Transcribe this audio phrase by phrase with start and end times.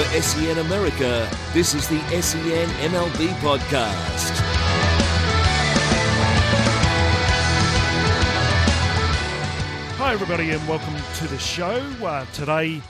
[0.00, 4.30] For SEN America, this is the SEN MLB podcast.
[9.98, 11.74] Hi, everybody, and welcome to the show.
[12.02, 12.80] Uh, today,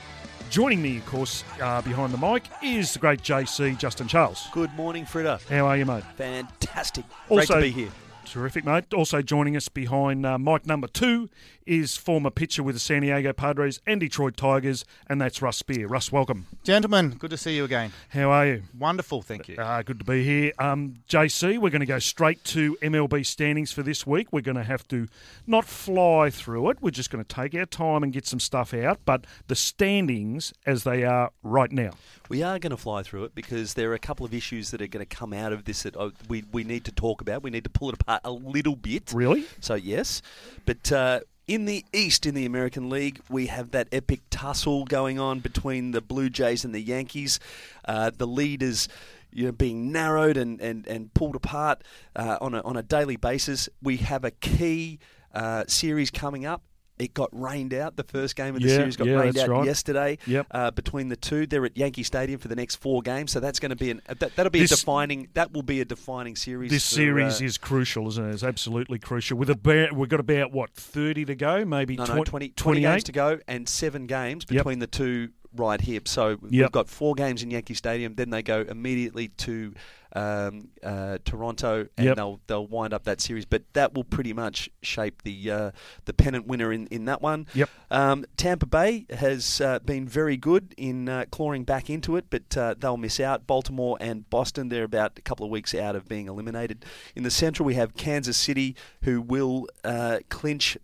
[0.51, 4.47] joining me, of course, uh, behind the mic is the great JC Justin Charles.
[4.53, 5.41] Good morning, Frida.
[5.49, 6.05] How are you, mate?
[6.17, 7.07] Fantastic.
[7.27, 7.91] Great Also- to be here.
[8.31, 8.85] Terrific, mate.
[8.95, 11.29] Also joining us behind uh, mic number two
[11.67, 15.89] is former pitcher with the San Diego Padres and Detroit Tigers, and that's Russ Spear.
[15.89, 16.47] Russ, welcome.
[16.63, 17.91] Gentlemen, good to see you again.
[18.11, 18.63] How are you?
[18.79, 19.57] Wonderful, thank you.
[19.57, 20.53] Uh, good to be here.
[20.61, 24.29] Um, JC, we're going to go straight to MLB standings for this week.
[24.31, 25.09] We're going to have to
[25.49, 26.79] not fly through it.
[26.81, 29.01] We're just going to take our time and get some stuff out.
[29.05, 31.95] But the standings as they are right now.
[32.31, 34.81] We are going to fly through it because there are a couple of issues that
[34.81, 37.43] are going to come out of this that uh, we, we need to talk about.
[37.43, 39.11] We need to pull it apart a little bit.
[39.13, 39.47] Really?
[39.59, 40.23] So, yes.
[40.65, 45.19] But uh, in the East, in the American League, we have that epic tussle going
[45.19, 47.41] on between the Blue Jays and the Yankees.
[47.85, 48.89] Uh, the leaders.
[49.33, 51.85] You know, being narrowed and, and, and pulled apart
[52.17, 53.69] uh, on, a, on a daily basis.
[53.81, 54.99] We have a key
[55.33, 56.63] uh, series coming up.
[57.01, 57.97] It got rained out.
[57.97, 59.65] The first game of the Yeah, series got yeah, rained out right.
[59.65, 60.19] yesterday.
[60.27, 60.47] Yep.
[60.51, 63.33] Uh, between the two, they're at Yankee Stadium for the next four games.
[63.33, 65.29] So that's going to be an that, that'll be This- a defining.
[65.35, 66.71] That will be a defining series.
[66.71, 68.33] This for, series uh, is crucial, isn't it?
[68.35, 69.39] It's absolutely crucial.
[69.39, 72.53] With about, we've got about what thirty to go, maybe no, tw- no, 20, 20
[72.53, 72.83] 28?
[72.83, 74.59] games to go and seven games Yep.
[74.59, 76.01] between the two right here.
[76.05, 78.15] So we've got four games in Yankee Stadium.
[78.15, 79.75] Then they go immediately to
[80.15, 82.17] um, uh, Toronto, and Yep.
[82.17, 83.45] they'll they'll wind up that series.
[83.45, 85.71] But that will pretty much shape the uh,
[86.05, 87.47] the pennant winner in, in that one.
[87.55, 87.71] Yep.
[87.91, 92.57] Um, Tampa Bay has uh, been very good in uh, clawing back into it, but
[92.57, 93.47] uh, they'll miss out.
[93.47, 96.85] Baltimore and Boston, they're about a couple of weeks out of being eliminated.
[97.15, 100.77] In the Central, we have Kansas City, who will uh, clinch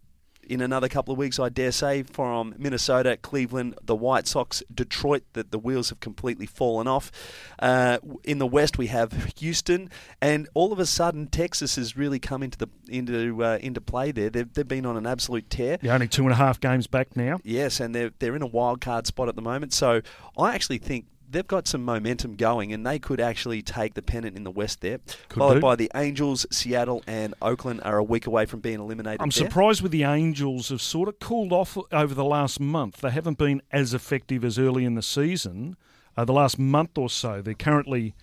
[0.46, 5.24] in another couple of weeks, I dare say, from Minnesota, Cleveland, the White Sox, Detroit,
[5.32, 7.10] that the wheels have completely fallen off.
[7.58, 9.90] Uh, in the West, we have Houston,
[10.20, 14.12] and all of a sudden, Texas has really come into the into uh, into play.
[14.12, 15.78] There, they've, they've been on an absolute tear.
[15.82, 17.38] Yeah, only two and a half games back now.
[17.42, 19.72] Yes, and they're they're in a wild card spot at the moment.
[19.72, 20.02] So
[20.38, 24.36] I actually think they've got some momentum going, and they could actually take the pennant
[24.36, 24.98] in the West there.
[25.28, 25.60] Could followed do.
[25.60, 29.20] by the Angels, Seattle, and Oakland are a week away from being eliminated.
[29.20, 29.46] I'm there.
[29.46, 32.98] surprised with the Angels have sort of cooled off over the last month.
[32.98, 35.76] They haven't been as effective as early in the season.
[36.16, 38.14] Uh, the last month or so, they're currently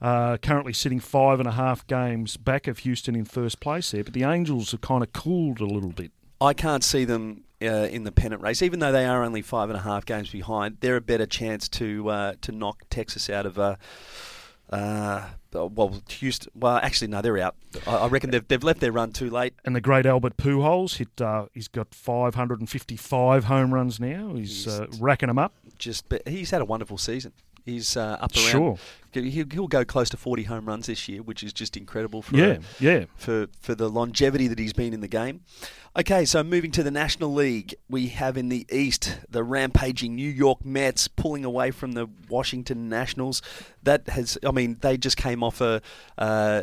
[0.00, 4.04] uh, currently sitting five and a half games back of Houston in first place there.
[4.04, 6.12] But the Angels have kind of cooled a little bit.
[6.40, 9.70] I can't see them uh, in the pennant race, even though they are only five
[9.70, 10.78] and a half games behind.
[10.80, 13.58] They're a better chance to uh, to knock Texas out of.
[13.58, 13.76] Uh,
[14.70, 16.52] uh, well, Houston.
[16.54, 17.56] Well, actually, no, they're out.
[17.86, 19.54] I, I reckon they've they've left their run too late.
[19.64, 21.20] And the great Albert Pujols hit.
[21.20, 24.34] Uh, he's got 555 home runs now.
[24.34, 25.54] He's uh, racking them up.
[25.78, 27.32] Just, but he's had a wonderful season.
[27.68, 28.44] He's uh, up around.
[28.46, 28.78] Sure.
[29.12, 32.36] He'll, he'll go close to 40 home runs this year, which is just incredible for
[32.36, 33.04] Yeah, yeah.
[33.16, 35.40] for for the longevity that he's been in the game.
[35.98, 40.28] Okay, so moving to the National League, we have in the East the rampaging New
[40.30, 43.40] York Mets pulling away from the Washington Nationals.
[43.82, 45.80] That has, I mean, they just came off a
[46.18, 46.62] uh,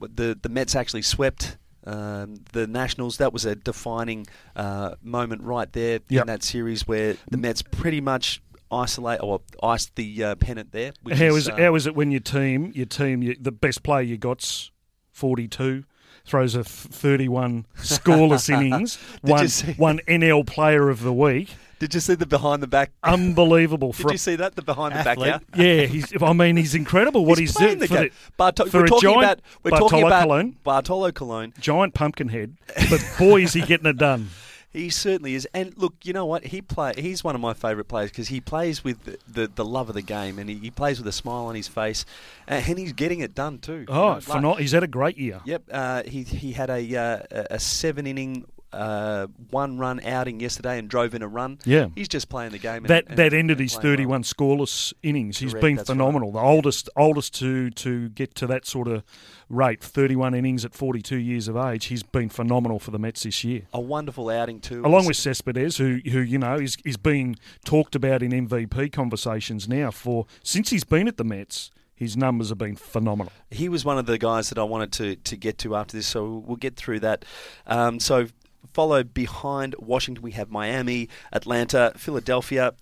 [0.00, 1.56] the the Mets actually swept.
[1.84, 6.20] Um, the Nationals, that was a defining uh, moment right there Yep.
[6.22, 10.92] in that series where the Mets pretty much isolate or iced the uh, pennant there.
[11.02, 13.52] which How is, is uh, how is it when your team your team you, the
[13.52, 14.70] best player you got's
[15.12, 15.84] forty two
[16.24, 19.48] throws a 31 scoreless innings one
[19.78, 21.48] one NL player of the week
[21.78, 22.90] Did you see the behind the back?
[23.02, 25.42] unbelievable Did you see that the behind the back out?
[25.54, 28.10] yeah he's I mean he's incredible what he's, He's doing the for game.
[28.36, 30.56] Barto- for we're a talking giant about we're talking Bartolo about Colon.
[30.64, 31.54] Bartolo Colon.
[31.58, 32.56] giant pumpkin head
[32.90, 34.28] but boy is he getting it done
[34.70, 35.48] He certainly is.
[35.54, 36.44] And look, you know what?
[36.44, 36.92] He play.
[36.96, 39.94] He's one of my favourite players because he plays with the, the, the love of
[39.94, 42.04] the game, and he, he plays with a smile on his face,
[42.46, 43.80] and he's getting it done too.
[43.80, 46.96] You oh know, pheno- he's had a great year Yep, uh, he he had a
[46.96, 51.58] uh, a seven inning uh, one run outing yesterday and drove in a run.
[51.64, 51.88] Yeah.
[51.94, 52.78] he's just playing the game.
[52.78, 54.20] And, that and- that ended his 31 well.
[54.22, 55.38] scoreless innings.
[55.38, 55.94] He's been that's right.
[55.94, 56.32] phenomenal.
[56.32, 59.02] The oldest oldest to to get to that sort of
[59.48, 61.86] rate, 31 innings at 42 years of age.
[61.86, 63.62] He's been phenomenal for the Mets this year.
[63.72, 64.84] A wonderful outing too.
[64.84, 69.68] Along with Cespedes, who who you know is is being talked about in MVP conversations
[69.68, 71.70] now for since he's been at the Mets.
[71.94, 73.32] His numbers have been phenomenal.
[73.50, 76.06] he was one of the guys that I wanted to, to get to after this,
[76.06, 77.24] so we'll get through that.
[77.66, 78.28] Um, so,
[78.72, 82.74] followed behind Washington, we have Miami, Atlanta, Philadelphia.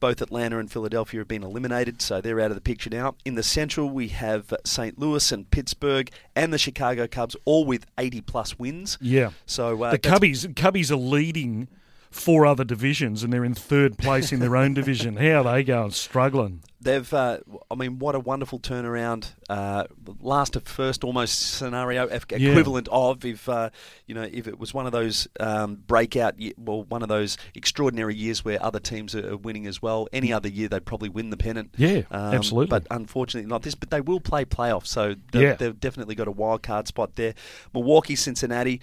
[0.00, 3.14] Both Atlanta and Philadelphia have been eliminated, so they're out of the picture now.
[3.24, 4.98] In the Central, we have St.
[4.98, 8.98] Louis and Pittsburgh and the Chicago Cubs, all with 80 plus wins.
[9.00, 9.30] Yeah.
[9.46, 11.68] So uh, the Cubbies Cubbies are leading
[12.12, 15.16] four other divisions and they're in third place in their own division.
[15.16, 15.90] How are they going?
[15.90, 16.62] Struggling.
[16.80, 17.38] They've, uh,
[17.70, 19.32] I mean, what a wonderful turnaround.
[19.48, 19.84] Uh,
[20.20, 22.50] last to first almost scenario, ev- Yeah.
[22.50, 23.70] equivalent of if, uh,
[24.06, 28.16] you know, if it was one of those um, breakout, well, one of those extraordinary
[28.16, 30.08] years where other teams are are winning as well.
[30.12, 31.70] Any other year, they'd probably win the pennant.
[31.76, 32.66] Yeah, Um, absolutely.
[32.70, 33.76] But unfortunately, not this.
[33.76, 35.54] But they will play playoffs, so they've, Yeah.
[35.54, 37.34] they've definitely got a wild card spot there.
[37.72, 38.80] Milwaukee, Cincinnati.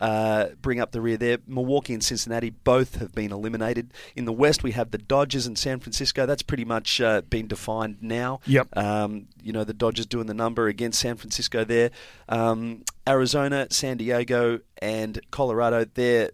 [0.00, 1.38] Uh, bring up the rear there.
[1.46, 3.92] Milwaukee and Cincinnati both have been eliminated.
[4.16, 6.24] In the West, we have the Dodgers and San Francisco.
[6.24, 8.40] That's pretty much uh, been defined now.
[8.46, 8.76] Yep.
[8.76, 11.90] Um, you know, the Dodgers doing the number against San Francisco there.
[12.28, 16.30] Um, Arizona, San Diego, and Colorado, they're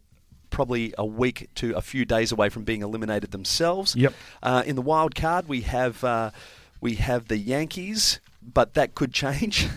[0.50, 3.94] probably a week to a few days away from being eliminated themselves.
[3.96, 4.14] Yep.
[4.42, 6.30] Uh, in the wild card, we have uh,
[6.80, 8.20] we have the Yankees.
[8.52, 9.69] But that could change.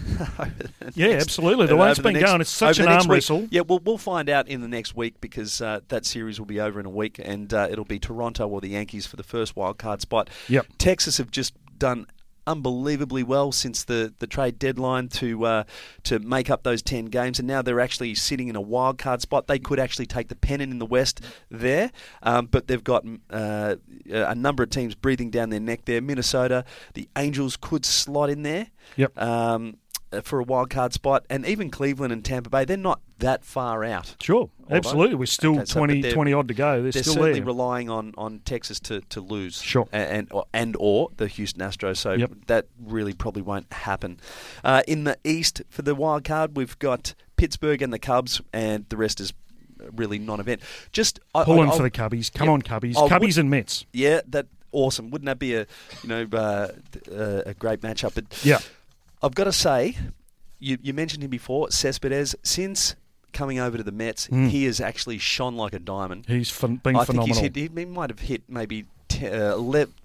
[0.95, 1.67] Yeah, next- absolutely.
[1.67, 3.09] The way it's been next- going, it's such an arm week.
[3.09, 3.47] wrestle.
[3.51, 6.59] Yeah, well, we'll find out in the next week because uh, that series will be
[6.59, 9.55] over in a week, and uh, it'll be Toronto or the Yankees for the first
[9.55, 10.29] wild card spot.
[10.47, 10.65] Yep.
[10.77, 12.07] Texas have just done
[12.49, 15.63] unbelievably well since the, the trade deadline to uh,
[16.03, 19.21] to make up those ten games, and now they're actually sitting in a wild card
[19.21, 19.47] spot.
[19.47, 21.91] They could actually take the pennant in the West there,
[22.23, 23.75] um, but they've got uh,
[24.09, 26.01] a number of teams breathing down their neck there.
[26.01, 26.65] Minnesota,
[26.95, 29.17] the Angels could slot in there Yep.
[29.21, 29.77] um,
[30.23, 33.83] for a wild card spot, and even Cleveland and Tampa Bay, they're not that far
[33.83, 34.15] out.
[34.21, 35.15] Sure, Although- absolutely.
[35.15, 36.81] We're still Okay, so, 20, 20 odd to go.
[36.81, 37.45] They're, They're still certainly there.
[37.45, 39.87] relying on, on Texas to, to lose, Sure.
[39.91, 41.97] A- and or, and or the Houston Astros.
[41.97, 42.31] So Yep.
[42.47, 44.19] that really probably won't happen.
[44.63, 48.85] Uh, in the East for the wild card, we've got Pittsburgh and the Cubs, and
[48.89, 49.33] the rest is
[49.95, 50.61] really non-event.
[50.91, 52.33] Just I- Pulling for the Cubbies.
[52.33, 52.97] Come on, Cubbies.
[52.97, 53.85] I would- Cubbies and Mets.
[53.93, 55.09] Yeah, that awesome.
[55.11, 55.65] Wouldn't that be a
[56.03, 56.67] you know uh,
[57.11, 58.13] uh, a great matchup?
[58.15, 58.59] But Yeah.
[59.21, 59.97] I've got to say,
[60.59, 62.35] you, you mentioned him before, Cespedes.
[62.43, 62.95] Since
[63.33, 64.49] coming over to the Mets, Mm.
[64.49, 66.25] he has actually shone like a diamond.
[66.27, 67.35] He's phen- been I phenomenal.
[67.35, 67.77] think he's hit.
[67.77, 69.55] He might have hit maybe te- uh,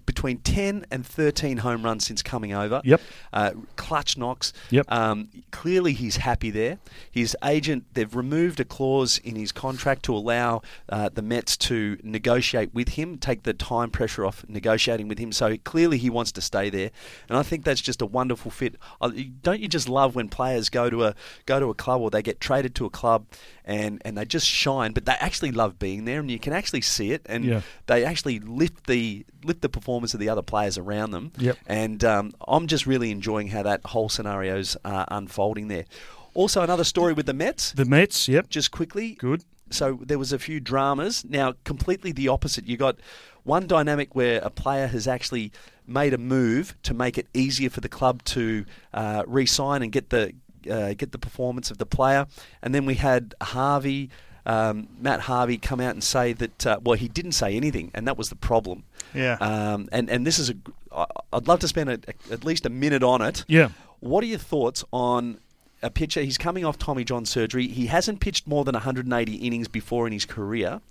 [0.05, 2.81] between ten and thirteen home runs since coming over.
[2.83, 3.01] Yep.
[3.33, 4.53] Uh, clutch knocks.
[4.69, 4.85] Yep.
[4.91, 6.77] Um, clearly, he's happy there.
[7.11, 11.97] His agent, they've removed a clause in his contract to allow uh, the Mets to
[12.03, 15.31] negotiate with him, take the time pressure off negotiating with him.
[15.31, 16.91] So clearly, he wants to stay there,
[17.29, 18.75] and I think that's just a wonderful fit.
[19.01, 19.11] Uh,
[19.41, 21.15] Don't you just love when players go to a
[21.45, 23.25] go to a club or they get traded to a club,
[23.63, 26.81] and and they just shine, but they actually love being there, and you can actually
[26.81, 27.61] see it, and Yeah.
[27.87, 31.31] they actually lift the lift the performance of the other players around them.
[31.37, 31.57] Yep.
[31.67, 35.85] And um, I'm just really enjoying how that whole scenario's uh, unfolding there.
[36.33, 37.71] Also, another story with the Mets.
[37.71, 38.49] The Mets, yep.
[38.49, 39.43] Just quickly, Good.
[39.69, 41.23] so there was a few dramas.
[41.23, 42.67] Now, completely the opposite.
[42.67, 42.97] You got
[43.43, 45.51] one dynamic where a player has actually
[45.87, 50.09] made a move to make it easier for the club to uh, re-sign and get
[50.09, 50.33] the
[50.69, 52.25] uh, get the performance of the player.
[52.61, 54.09] And then we had Harvey.
[54.45, 58.07] Um, Matt Harvey come out and say that uh, well he didn't say anything and
[58.07, 58.83] that was the problem.
[59.13, 59.37] Yeah.
[59.39, 61.99] Um, and and this is a, I'd love to spend a,
[62.31, 63.43] at least a minute on it.
[63.47, 63.69] Yeah.
[63.99, 65.39] What are your thoughts on
[65.81, 66.21] a pitcher?
[66.21, 67.67] He's coming off Tommy John surgery.
[67.67, 70.81] He hasn't pitched more than 180 innings before in his career.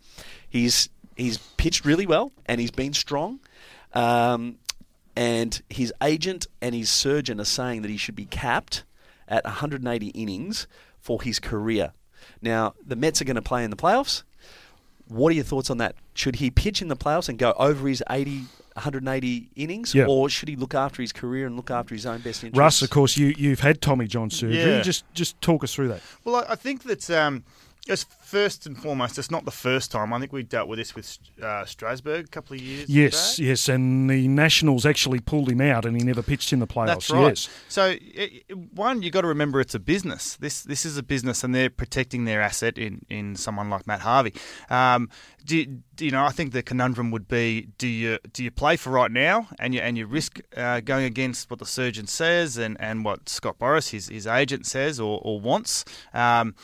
[0.48, 3.40] He's he's pitched really well and he's been strong.
[3.92, 4.58] Um,
[5.16, 8.82] and his agent and his surgeon are saying that he should be capped
[9.28, 10.66] at 180 innings
[11.00, 11.92] for his career.
[12.42, 14.22] Now the Mets are going to play in the playoffs.
[15.08, 15.94] What are your thoughts on that?
[16.14, 20.06] Should he pitch in the playoffs and go over his 80, 180 innings, Yeah.
[20.06, 22.58] or should he look after his career and look after his own best interests?
[22.58, 24.58] Russ, of course, you, you've had Tommy John surgery.
[24.76, 24.80] Yeah.
[24.82, 26.00] Just just talk us through that.
[26.24, 27.44] Well, I, I think that um,
[27.86, 30.12] it's first and foremost, it's not the first time.
[30.12, 32.88] I think we dealt with this with uh, Strasburg a couple of years.
[32.88, 33.46] Yes, back.
[33.46, 36.86] yes, and the Nationals actually pulled him out, and he never pitched in the playoffs.
[36.86, 37.28] That's right.
[37.28, 40.36] Yes, So, i i- one, you've got to remember it's a business.
[40.36, 44.00] This this is a business, and they're protecting their asset in, in someone like Matt
[44.00, 44.32] Harvey.
[44.70, 45.10] Um,
[45.44, 46.24] do, do you know?
[46.24, 49.74] I think the conundrum would be: do you do you play for right now, and
[49.74, 53.58] you and you risk uh, going against what the surgeon says and, and what Scott
[53.58, 55.84] Boras, his his agent, says or, or wants.
[56.14, 56.54] Um,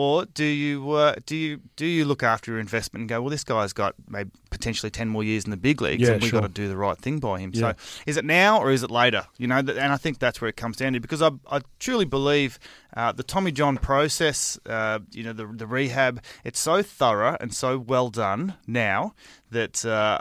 [0.00, 3.30] or do you uh, do you do you look after your investment and go, well,
[3.30, 6.30] this guy's got maybe potentially ten more years in the big leagues, Yeah, and we've
[6.30, 6.40] sure.
[6.40, 7.50] got to do the right thing by him.
[7.52, 7.72] Yeah.
[7.72, 9.26] So, is it now or is it later?
[9.38, 12.04] You know, and I think that's where it comes down to because I, I truly
[12.04, 12.60] believe
[12.96, 17.52] uh, the Tommy John process, uh, you know, the the rehab, it's so thorough and
[17.52, 19.14] so well done now
[19.50, 19.84] that.
[19.84, 20.20] Uh,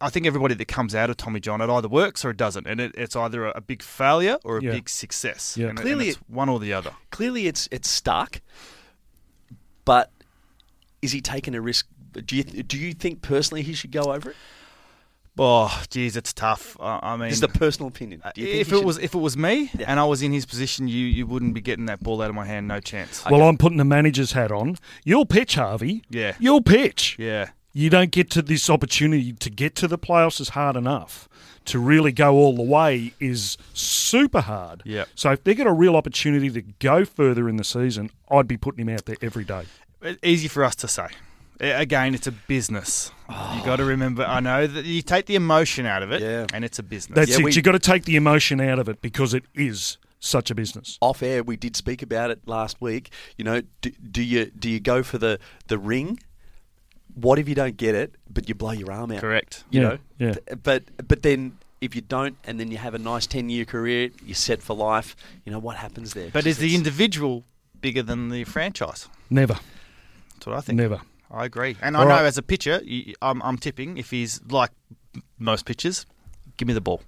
[0.00, 2.66] I think everybody that comes out of Tommy John, it either works or it doesn't,
[2.66, 4.72] and it, it's either a, a big failure or a Yeah.
[4.72, 5.56] big success.
[5.56, 5.68] Yeah.
[5.68, 6.92] And, it- Clearly and it's one or the other.
[7.10, 8.40] Clearly, it's it's stuck.
[9.84, 10.10] But
[11.00, 11.86] is he taking a risk?
[12.12, 14.36] Do you do you think personally he should go over it?
[15.38, 16.76] Oh, geez, it's tough.
[16.78, 18.20] Uh, I mean, This is a personal opinion.
[18.34, 19.86] Do you think if it should- was if it was me Yeah.
[19.88, 22.34] and I was in his position, you you wouldn't be getting that ball out of
[22.36, 22.68] my hand.
[22.68, 23.24] No chance.
[23.30, 24.76] Well, I'm putting the manager's hat on.
[25.04, 26.02] You'll pitch, Harvey.
[26.10, 26.34] Yeah.
[26.38, 27.16] You'll pitch.
[27.18, 31.28] yeah, You don't get to this opportunity to get to the playoffs is hard enough.
[31.66, 34.82] To really go all the way is super hard.
[34.84, 35.04] Yeah.
[35.14, 38.56] So if they get a real opportunity to go further in the season, I'd be
[38.56, 39.66] putting him out there every day.
[40.02, 41.06] It- easy for us to say.
[41.60, 43.12] Again, it's a business.
[43.28, 43.62] You oh.
[43.64, 44.24] got to remember.
[44.24, 46.46] I know that you take the emotion out of it, Yeah.
[46.52, 47.14] and it's a business.
[47.14, 47.44] That's Yeah, it.
[47.44, 50.54] we- You've got to take the emotion out of it because it is such a
[50.56, 50.98] business.
[51.00, 53.10] off air we did speak about it last week.
[53.36, 55.38] You know, do, do you do you go for the
[55.68, 56.18] the ring?
[57.14, 59.20] What if you don't get it, but you blow your arm out?
[59.20, 59.64] Correct.
[59.70, 60.34] You Yeah, know, yeah.
[60.62, 64.10] But but then if you don't, and then you have a nice ten year career,
[64.24, 65.14] you're set for life.
[65.44, 66.30] You know what happens there?
[66.32, 67.44] But is the individual
[67.80, 69.08] bigger than the franchise?
[69.28, 69.58] Never.
[70.34, 70.76] That's what I think.
[70.78, 71.00] Never.
[71.30, 71.76] I agree.
[71.82, 72.24] And All I know right.
[72.26, 72.80] as a pitcher,
[73.22, 74.70] I'm, I'm tipping if he's like
[75.38, 76.04] most pitchers,
[76.56, 77.02] give me the ball.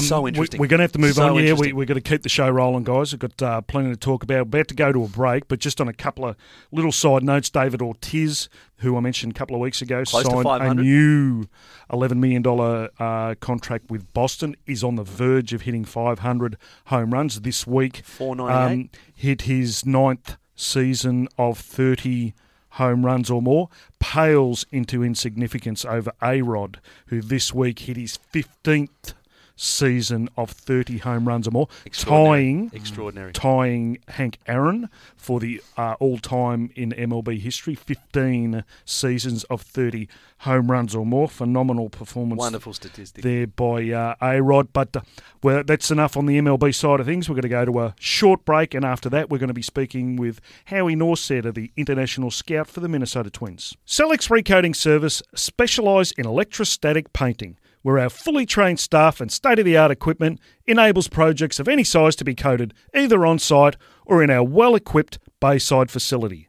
[0.00, 0.60] So we- interesting.
[0.60, 1.44] We're going to have to move So on.
[1.44, 3.12] Yeah, We, we're going to keep the show rolling, guys.
[3.12, 4.36] We've got uh, plenty to talk about.
[4.36, 6.36] We're about to go to a break, but just on a couple of
[6.70, 8.48] little side notes, David Ortiz,
[8.78, 11.46] who I mentioned a couple of weeks ago, Close signed a new
[11.90, 17.40] $11 million uh, contract with Boston, is on the verge of hitting 500 home runs
[17.40, 18.02] this week.
[18.04, 18.72] 498.
[18.84, 22.34] Um, hit his ninth season of 30
[22.72, 28.18] home runs or more, pales into insignificance over A Rod, who this week hit his
[28.32, 29.14] 15th
[29.62, 32.42] season of 30 home runs or more, Extraordinary.
[32.42, 33.32] tying Extraordinary.
[33.32, 40.68] tying Hank Aaron for the uh, all-time in MLB history, 15 seasons of 30 home
[40.68, 41.28] runs or more.
[41.28, 43.22] Phenomenal performance Wonderful statistic.
[43.22, 44.72] there by uh, A Rod.
[44.72, 45.00] But uh,
[45.44, 47.28] well, that's enough on the MLB side of things.
[47.28, 49.62] We're going to go to a short break, and after that, we're going to be
[49.62, 53.76] speaking with Howie Norsetter, the international scout for the Minnesota Twins.
[53.86, 57.56] Celex Recoating Service specialise in electrostatic painting.
[57.82, 61.84] Where our fully trained staff and state of the art equipment enables projects of any
[61.84, 66.48] size to be coated either on site or in our well equipped Bayside facility.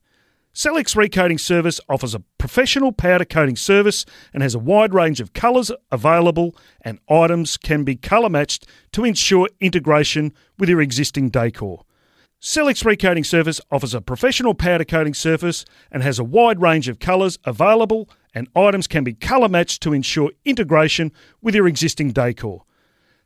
[0.53, 5.33] Celex Recoating Service offers a professional powder coating service and has a wide range of
[5.33, 11.83] colours available, and items can be colour matched to ensure integration with your existing decor.
[12.39, 16.99] Celex Recoating Service offers a professional powder coating surface and has a wide range of
[16.99, 21.11] colours available, and items can be colour matched to ensure integration
[21.41, 22.63] with your existing decor.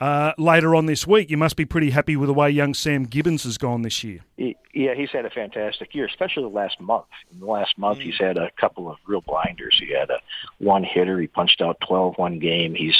[0.00, 1.30] uh, later on this week.
[1.30, 4.20] You must be pretty happy with the way young Sam Gibbons has gone this year.
[4.36, 7.06] Yeah, he's had a fantastic year, especially the last month.
[7.32, 9.76] In the last month, he's had a couple of real blinders.
[9.80, 10.20] He had a
[10.58, 11.20] one hitter.
[11.20, 12.74] He punched out 12 one game.
[12.74, 12.96] He's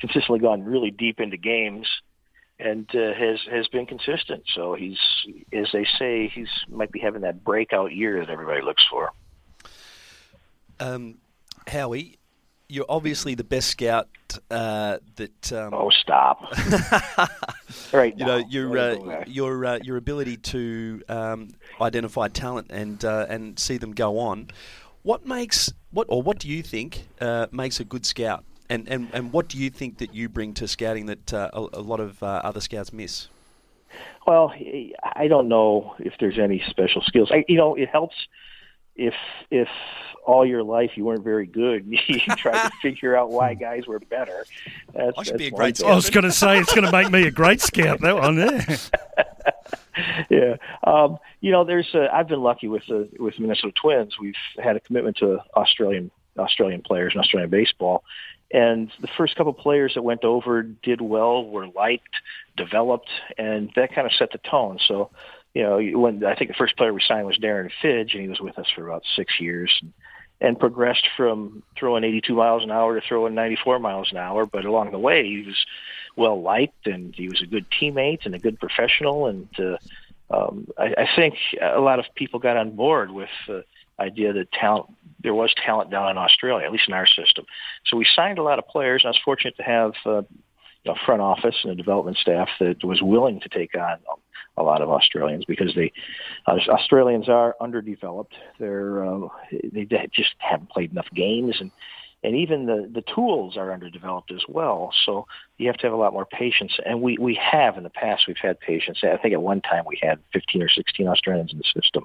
[0.00, 1.86] consistently gone really deep into games
[2.58, 4.44] and uh, has has been consistent.
[4.54, 4.98] So he's,
[5.52, 9.12] as they say, he's might be having that breakout year that everybody looks for.
[10.80, 11.18] Um,
[11.66, 12.18] Howie,
[12.72, 14.08] you're obviously the best scout
[14.50, 15.52] uh, that.
[15.52, 16.40] Um, Oh, stop!
[17.92, 18.48] right, you know now.
[18.48, 21.50] your uh, your uh, your ability to um,
[21.80, 24.48] identify talent and uh, and see them go on.
[25.02, 28.44] What makes what or what do you think uh, makes a good scout?
[28.70, 31.60] And, and and what do you think that you bring to scouting that uh, a,
[31.74, 33.28] a lot of uh, other scouts miss?
[34.26, 34.54] Well,
[35.16, 37.30] I don't know if there's any special skills.
[37.30, 38.14] I, you know, it helps
[38.96, 39.14] if
[39.50, 39.68] if
[40.24, 41.86] all your life you weren't very good.
[42.08, 44.44] You try to figure out why guys were better.
[44.94, 45.88] That's, I should be a great thing.
[45.88, 48.00] I was going to say it's going to make me a great scout.
[48.00, 48.76] That one, yeah.
[50.30, 50.56] yeah.
[50.84, 54.18] Um, you know, there's uh, I've been lucky with the with Minnesota Twins.
[54.20, 58.04] We've had a commitment to Australian Australian players in Australian baseball.
[58.52, 62.14] And the first couple players that went over did well, were liked,
[62.56, 63.08] developed,
[63.38, 64.78] and that kind of set the tone.
[64.86, 65.10] So,
[65.54, 68.28] you know, when I think the first player we signed was Darren Fidge, and he
[68.28, 69.76] was with us for about six years.
[69.82, 69.92] And,
[70.42, 74.44] and progressed from throwing 82 miles an hour to throwing 94 miles an hour.
[74.44, 75.64] But along the way, he was
[76.16, 79.26] well liked, and he was a good teammate and a good professional.
[79.26, 79.76] And uh,
[80.34, 83.64] um, I, I think a lot of people got on board with the
[84.00, 84.86] idea that talent
[85.20, 87.46] there was talent down in Australia, at least in our system.
[87.86, 90.22] So we signed a lot of players, and I was fortunate to have uh,
[90.86, 93.98] a front office and a development staff that was willing to take on
[94.56, 95.92] a lot of Australians because they
[96.46, 98.34] uh, Australians are underdeveloped.
[98.58, 101.70] They're uh, they just haven't played enough games and
[102.24, 104.92] and even the the tools are underdeveloped as well.
[105.04, 105.26] So
[105.58, 108.24] you have to have a lot more patience, and we we have in the past
[108.28, 109.00] we've had patience.
[109.02, 112.04] I think at one time we had 15 or 16 Australians in the system,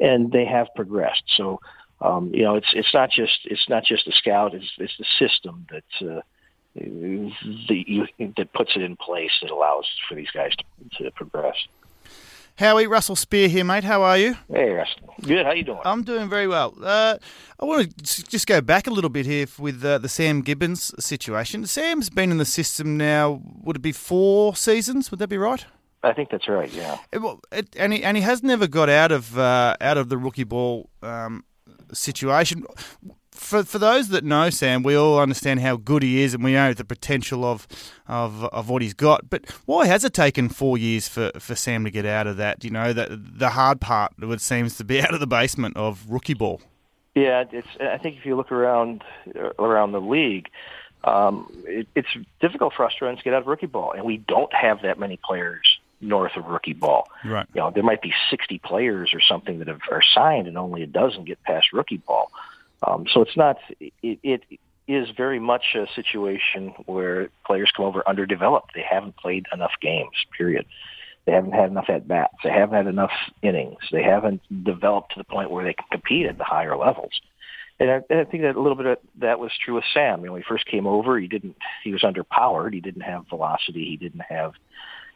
[0.00, 1.24] and they have progressed.
[1.36, 1.60] So
[2.00, 5.06] um, you know it's it's not just it's not just the scout, it's it's the
[5.18, 6.08] system that.
[6.08, 6.20] Uh,
[6.74, 11.56] the, you, that puts it in place that allows for these guys to, to progress.
[12.56, 13.82] Howie, Russell Spear here, mate.
[13.82, 14.36] How are you?
[14.48, 15.14] Hey, Russell.
[15.22, 15.46] Good.
[15.46, 15.80] How you doing?
[15.84, 16.74] I'm doing very well.
[16.82, 17.16] Uh,
[17.58, 20.94] I want to just go back a little bit here with uh, the Sam Gibbons
[21.02, 21.66] situation.
[21.66, 25.10] Sam's been in the system now, would it be four seasons?
[25.10, 25.64] Would that be right?
[26.02, 26.70] I think that's right.
[26.72, 26.98] Yeah.
[27.12, 30.18] It, it, and he and he has never got out of uh, out of the
[30.18, 31.44] rookie ball um,
[31.92, 32.64] situation
[33.32, 36.52] for for those that know Sam, we all understand how good he is, and we
[36.52, 37.66] know the potential of
[38.06, 39.30] of of what he's got.
[39.30, 42.62] But why has it taken four years for, for Sam to get out of that?
[42.62, 46.04] You know, that the hard part it seems to be out of the basement of
[46.08, 46.60] rookie ball.
[47.14, 47.68] Yeah, it's.
[47.80, 49.02] I think if you look around
[49.58, 50.48] around the league,
[51.04, 52.08] um, it, it's
[52.40, 55.18] difficult for Australians to get out of rookie ball, and we don't have that many
[55.22, 57.08] players north of rookie ball.
[57.24, 57.46] Right.
[57.54, 60.82] You know, there might be 60 players or something that have, are signed, and only
[60.82, 62.30] a dozen get past rookie ball.
[62.86, 63.58] Um, so it's not.
[63.80, 64.42] It, it
[64.88, 68.72] is very much a situation where players come over underdeveloped.
[68.74, 70.12] They haven't played enough games.
[70.36, 70.66] Period.
[71.24, 72.34] They haven't had enough at bats.
[72.42, 73.12] They haven't had enough
[73.42, 73.78] innings.
[73.92, 77.12] They haven't developed to the point where they can compete at the higher levels.
[77.78, 80.20] And I, and I think that a little bit of that was true with Sam.
[80.20, 81.56] You know, when he first came over, he didn't.
[81.84, 82.74] He was underpowered.
[82.74, 83.84] He didn't have velocity.
[83.84, 84.52] He didn't have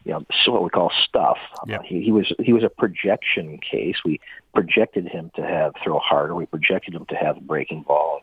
[0.07, 1.37] you know, what we call stuff.
[1.67, 1.79] Yep.
[1.81, 3.97] Uh, he, he was he was a projection case.
[4.05, 4.21] We
[4.53, 6.33] projected him to have throw harder.
[6.33, 8.21] We projected him to have a breaking ball,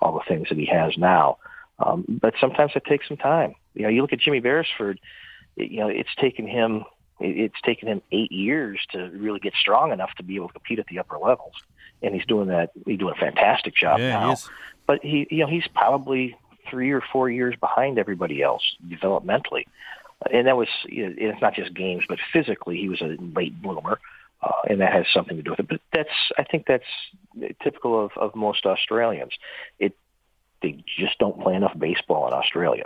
[0.00, 1.36] all the things that he has now.
[1.78, 3.54] Um, but sometimes it takes some time.
[3.74, 4.98] You know, you look at Jimmy Beresford.
[5.58, 6.84] It, you know, it's taken him
[7.20, 10.78] it's taken him eight years to really get strong enough to be able to compete
[10.78, 11.54] at the upper levels,
[12.02, 12.70] and he's doing that.
[12.86, 14.30] He's doing a fantastic job yeah, now.
[14.36, 14.42] He
[14.86, 16.34] but he, you know, he's probably
[16.70, 19.66] three or four years behind everybody else developmentally
[20.30, 23.60] and that was you know, it's not just games, but physically he was a late
[23.60, 23.98] bloomer,
[24.42, 25.68] uh, and that has something to do with it.
[25.68, 26.84] But that's I think that's
[27.62, 29.32] typical of, of most Australians.
[29.78, 29.96] It
[30.62, 32.84] they just don't play enough baseball in Australia.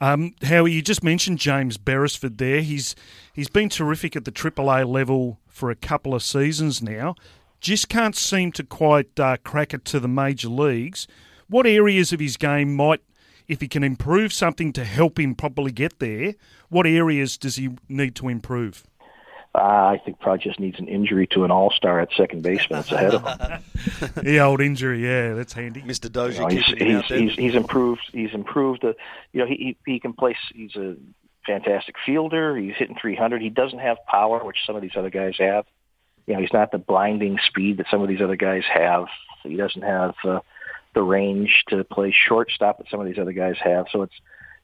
[0.00, 2.60] Um, Howie, you just mentioned James Beresford there.
[2.60, 2.96] He's
[3.32, 7.14] he's been terrific at the AAA level for a couple of seasons now.
[7.60, 11.06] Just can't seem to quite uh, crack it to the major leagues.
[11.48, 13.02] What areas of his game might
[13.52, 16.34] if he can improve something to help him properly get there,
[16.70, 18.84] what areas does he need to improve?
[19.54, 22.90] Uh, I think probably just needs an injury to an all-star at second baseman that's
[22.90, 23.62] ahead of him.
[24.24, 25.82] the old injury, yeah, that's handy.
[25.82, 26.10] Mr.
[26.10, 28.00] Dozier, you know, he's, he's, he's, he's, improved.
[28.12, 28.82] He's improved.
[28.82, 28.94] Uh,
[29.34, 30.38] you know, he he can place.
[30.54, 30.96] He's a
[31.46, 32.56] fantastic fielder.
[32.56, 33.42] He's hitting 300.
[33.42, 35.66] He doesn't have power, which some of these other guys have.
[36.26, 39.04] You know, he's not the blinding speed that some of these other guys have.
[39.42, 40.14] He doesn't have.
[40.24, 40.40] Uh,
[40.94, 43.86] the range to play shortstop that some of these other guys have.
[43.90, 44.14] So it's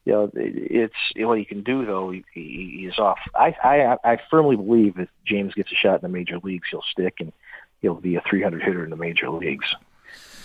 [0.04, 2.10] you know it's what he can do though.
[2.10, 3.18] He, he, he's off.
[3.34, 6.84] I, I I firmly believe if James gets a shot in the major leagues, he'll
[6.90, 7.32] stick and
[7.80, 9.74] he'll be a 300 hitter in the major leagues.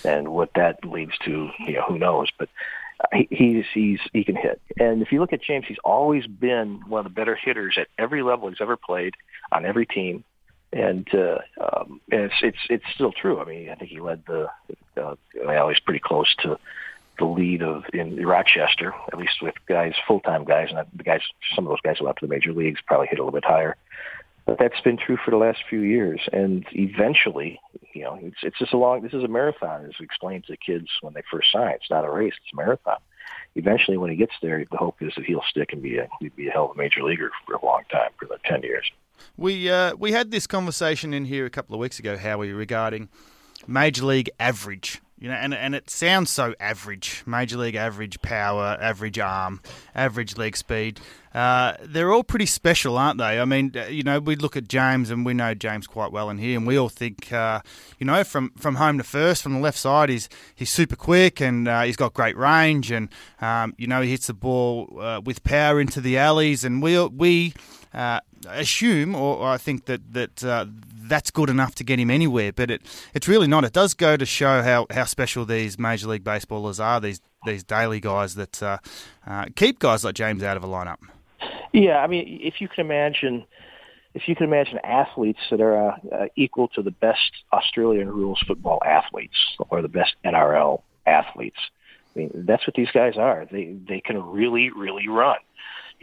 [0.06, 2.28] And what that leads to, you know, who knows?
[2.38, 2.50] But
[3.14, 4.62] he, he's he's he can hit.
[4.80, 7.88] And if you look at James, he's always been one of the better hitters at
[7.98, 9.16] every level he's ever played
[9.52, 10.24] on every team
[10.74, 13.40] and uh, um, and it's it's it's still true.
[13.40, 14.50] I mean, I think he led the
[14.98, 16.58] uh, well, he's pretty close to
[17.20, 21.22] the lead of in Rochester, at least with guys full time guys, and the guys
[21.56, 23.46] some of those guys who went to the major leagues probably hit a little bit
[23.46, 23.76] higher.
[24.46, 27.62] But that's been true for the last few years, and eventually,
[27.94, 29.02] you know, it's it's just a long.
[29.02, 31.76] This is a marathon, as we explained to the kids when they first sign.
[31.76, 32.98] It's not a race; it's a marathon.
[33.56, 36.48] Eventually, when he gets there, the hope is that he'll stick and be a be
[36.50, 38.92] a hell of a major leaguer for a long time, for like ten years.
[39.38, 43.10] We uh, we had this conversation in here a couple of weeks ago, Howie, regarding
[43.68, 45.02] major league average.
[45.20, 49.62] You know, and and it sounds so average, major league average power, average arm,
[49.96, 51.00] average leg speed.
[51.34, 53.40] Uh, they're all pretty special, aren't they?
[53.40, 56.30] I mean, uh, you know, we look at James, and we know James quite well
[56.30, 57.62] in here, and we all think, uh,
[57.98, 61.40] you know, from, from home to first, from the left side, he's he's super quick,
[61.40, 63.10] and uh, he's got great range, and
[63.42, 67.04] um, you know, he hits the ball uh, with power into the alleys, and we
[67.08, 67.54] we
[67.94, 72.10] uh, assume, or, or, I think that that uh, that's good enough to get him
[72.10, 72.52] anywhere.
[72.54, 72.82] But it
[73.14, 73.64] it's really not.
[73.64, 77.00] It does go to show how, how special these Major League Baseballers are.
[77.00, 78.78] These these daily guys that uh,
[79.28, 80.98] uh, keep guys like James out of a lineup.
[81.74, 83.46] Yeah, I mean, if you can imagine.
[84.16, 88.40] If you can imagine athletes that are uh, uh, equal to the best Australian rules
[88.46, 89.34] football athletes
[89.70, 91.58] or the best NRL athletes,
[92.16, 93.48] I mean, that's what these guys are.
[93.52, 95.38] They they can really really run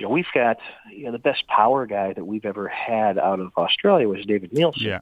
[0.00, 0.56] you know, we've got
[0.90, 4.50] you know the best power guy that we've ever had out of Australia was David
[4.50, 4.86] Nilsson.
[4.86, 5.00] Yeah.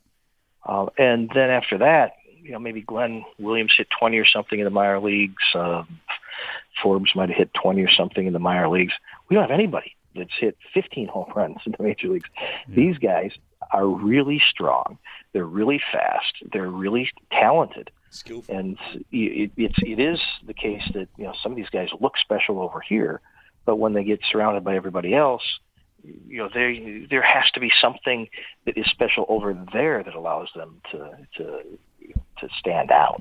[0.66, 4.64] Uh, and then after that, you know, maybe Glenn Williams hit 20 or something in
[4.64, 5.42] the minor leagues.
[5.54, 5.84] Uh,
[6.82, 8.92] Forbes might have hit 20 or something in the minor leagues.
[9.28, 12.28] We don't have anybody that's hit 15 home runs in the major leagues.
[12.36, 12.74] Yeah.
[12.74, 13.30] These guys
[13.70, 14.98] are really strong.
[15.32, 16.42] They're really fast.
[16.52, 17.92] They're really talented.
[18.10, 18.52] Skillful.
[18.52, 18.78] And
[19.12, 22.60] it, it's it is the case that you know some of these guys look special
[22.60, 23.20] over here,
[23.68, 25.42] but when they get surrounded by everybody else,
[26.02, 26.74] you know, there
[27.10, 28.26] there has to be something
[28.64, 31.44] that is special over there that allows them to to
[32.38, 33.20] to stand out.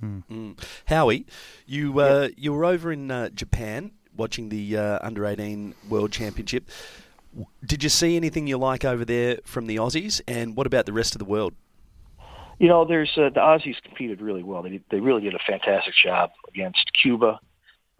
[0.00, 0.22] Mm.
[0.30, 0.64] Mm.
[0.86, 1.26] Howie,
[1.66, 6.68] you uh, you were over in uh, Japan watching the uh, under eighteen World Championship.
[7.66, 10.20] Did you see anything you like over there from the Aussies?
[10.28, 11.54] And what about the rest of the world?
[12.60, 14.62] You know, there's uh, the Aussies competed really well.
[14.62, 17.40] They they really did a fantastic job against Cuba,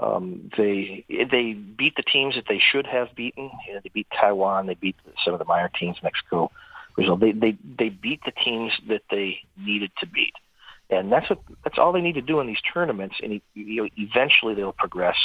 [0.00, 3.50] um, they they beat the teams that they should have beaten.
[3.66, 4.66] You know, they beat Taiwan.
[4.66, 6.50] They beat some of the minor teams, Mexico,
[6.94, 7.16] Brazil.
[7.16, 10.32] They they they beat the teams that they needed to beat,
[10.88, 13.16] and that's what that's all they need to do in these tournaments.
[13.22, 15.16] And you know, eventually they'll progress.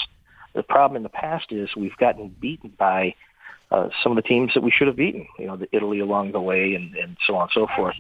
[0.53, 3.15] The problem in the past is we've gotten beaten by
[3.71, 5.25] uh, some of the teams that we should have beaten.
[5.39, 7.95] You know, the Italy along the way, and and so on and so forth.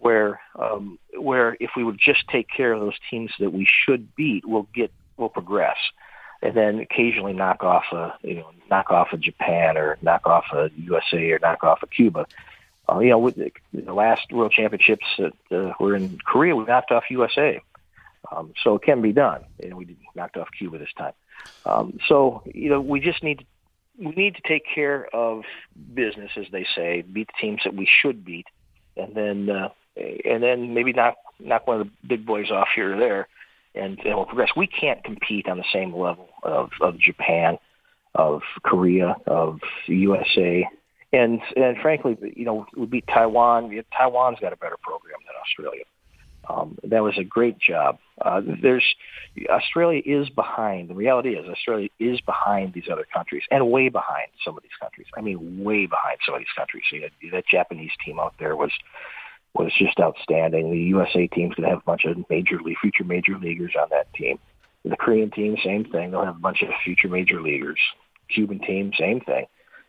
[0.00, 4.16] Where um, where if we would just take care of those teams that we should
[4.16, 5.76] beat, we'll get we'll progress
[6.42, 10.44] and then occasionally knock off a you know knock off a Japan or knock off
[10.52, 12.26] a USA or knock off a Cuba.
[12.90, 16.64] Uh, you know, with the, the last World Championships that uh, were in Korea, we
[16.64, 17.60] knocked off USA.
[18.32, 19.44] Um, so it can be done.
[19.62, 21.12] Know, we knocked off Cuba this time.
[21.66, 23.46] Um, so you know, we just need
[23.98, 25.44] we need to take care of
[25.92, 28.46] business, as they say, beat the teams that we should beat,
[28.96, 32.94] and then uh, and then maybe knock knock one of the big boys off here
[32.94, 33.28] or there
[33.74, 34.50] and, and will progress.
[34.56, 37.58] We can't compete on the same level of, of Japan,
[38.14, 40.68] of Korea, of USA,
[41.12, 43.70] and and frankly, you know, we beat Taiwan.
[43.96, 45.84] Taiwan's got a better program than Australia.
[46.48, 47.98] Um, that was a great job.
[48.20, 48.84] Uh, there's
[49.50, 50.88] Australia is behind.
[50.88, 54.72] The reality is Australia is behind these other countries and way behind some of these
[54.80, 55.06] countries.
[55.16, 56.84] I mean, way behind some of these countries.
[56.90, 58.70] So, you know, that Japanese team out there was
[59.54, 60.70] was just outstanding.
[60.70, 63.88] The USA team's going to have a bunch of major league, future major leaguers on
[63.90, 64.38] that team.
[64.84, 66.10] The Korean team, same thing.
[66.10, 67.80] They'll have a bunch of future major leaguers.
[68.28, 69.46] Cuban team, same thing.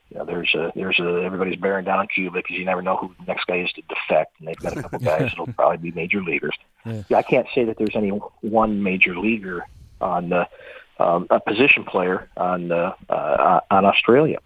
[0.09, 2.97] You know, there's a there's a everybody's bearing down on Cuba because you never know
[2.97, 5.77] who the next guy is to defect, and they've got a couple guys that'll probably
[5.77, 6.57] be major leaguers.
[6.85, 7.03] Yeah.
[7.15, 9.65] I can't say that there's any one major leaguer
[10.01, 10.47] on the
[10.97, 14.39] um, a position player on uh, uh, on Australia.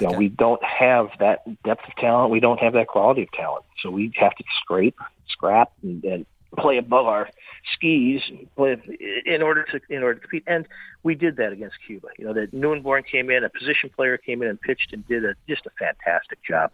[0.00, 2.30] You know, we don't have that depth of talent.
[2.30, 3.64] We don't have that quality of talent.
[3.80, 6.26] So we have to scrape, scrap, and, and
[6.58, 7.28] play above our
[7.72, 8.22] skis
[8.56, 8.76] play
[9.24, 10.44] in order to in order to compete.
[10.46, 10.66] And
[11.02, 12.08] we did that against Cuba.
[12.18, 15.24] You know, that Newenborn came in, a position player came in and pitched and did
[15.24, 16.70] a just a fantastic job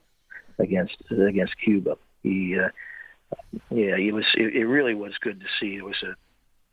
[0.59, 1.97] against against Cuba.
[2.23, 2.69] He, uh,
[3.71, 4.25] yeah, it was.
[4.35, 5.77] It, it really was good to see.
[5.77, 6.15] It was a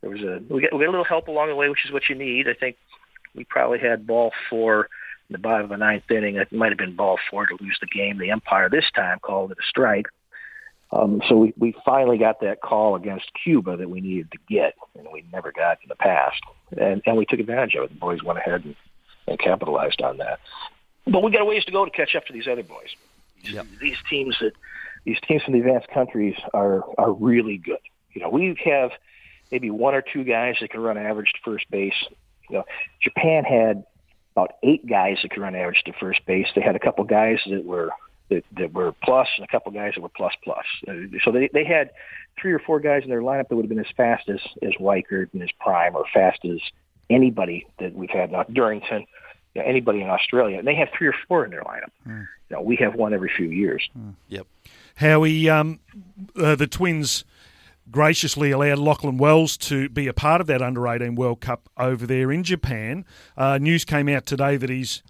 [0.00, 1.92] there was a we got, we got a little help along the way, which is
[1.92, 2.48] what you need.
[2.48, 2.76] I think
[3.34, 4.88] we probably had ball four
[5.28, 6.36] in the bottom of the ninth inning.
[6.36, 8.18] It might have been ball four to lose the game.
[8.18, 10.06] The umpire this time called it a strike.
[10.90, 14.74] Um, so we, we finally got that call against Cuba that we needed to get,
[14.98, 16.40] and we never got in the past.
[16.76, 17.90] And, and we took advantage of it.
[17.90, 18.74] The boys went ahead and,
[19.26, 20.40] and capitalized on that.
[21.06, 22.88] But we got a ways to go to catch up to these other boys.
[23.42, 23.66] Yep.
[23.80, 24.52] These teams that
[25.04, 27.78] these teams from the advanced countries are are really good.
[28.12, 28.90] You know, we have
[29.50, 31.94] maybe one or two guys that can run average to first base.
[32.50, 32.64] You know,
[33.00, 33.84] Japan had
[34.38, 36.46] about eight guys that could run average to first base.
[36.54, 37.90] They had a couple guys that were
[38.30, 40.64] that, that were plus and a couple guys that were plus plus.
[40.86, 40.92] Uh,
[41.24, 41.90] so they they had
[42.40, 44.72] three or four guys in their lineup that would have been as fast as as
[44.80, 46.60] Weichert in his prime, or fast as
[47.10, 48.44] anybody that we've had now.
[48.44, 49.06] Durrington,
[49.54, 51.90] you know, anybody in Australia, and they have three or four in their lineup.
[52.06, 52.28] Mm.
[52.50, 53.88] You know, we have one every few years.
[53.98, 54.14] Mm.
[54.28, 54.46] Yep.
[54.96, 55.80] Howie, um,
[56.36, 57.24] uh, the Twins
[57.90, 62.06] graciously allowed Lachlan Wells to be a part of that under 18 World Cup over
[62.06, 63.04] there in Japan.
[63.36, 65.02] Uh, news came out today that his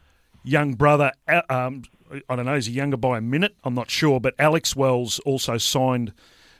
[0.45, 1.13] young brother,
[1.49, 1.83] um,
[2.29, 3.55] I don't know, is he younger by a minute?
[3.65, 6.13] I'm not sure, but Alex Wells also signed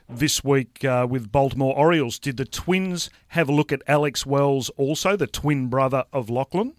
[0.09, 2.19] this week uh, with Baltimore Orioles.
[2.19, 6.73] Did the Twins have a look at Alex Wells also, the twin brother of Lachlan?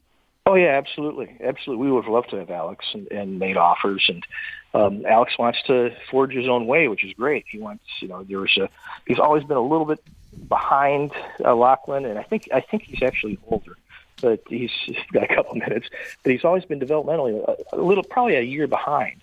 [0.47, 1.87] Oh yeah, absolutely, absolutely.
[1.87, 4.25] We would have loved to have Alex and, and made offers, and
[4.73, 7.45] um, Alex wants to forge his own way, which is great.
[7.49, 8.69] He wants, you know, there was a.
[9.07, 10.03] He's always been a little bit
[10.49, 11.13] behind
[11.45, 13.77] uh, Lachlan, and I think I think he's actually older,
[14.23, 14.71] but he's,
[15.13, 15.89] got a couple of minutes.
[16.23, 19.21] But he's always been developmentally a, a little, probably a year behind.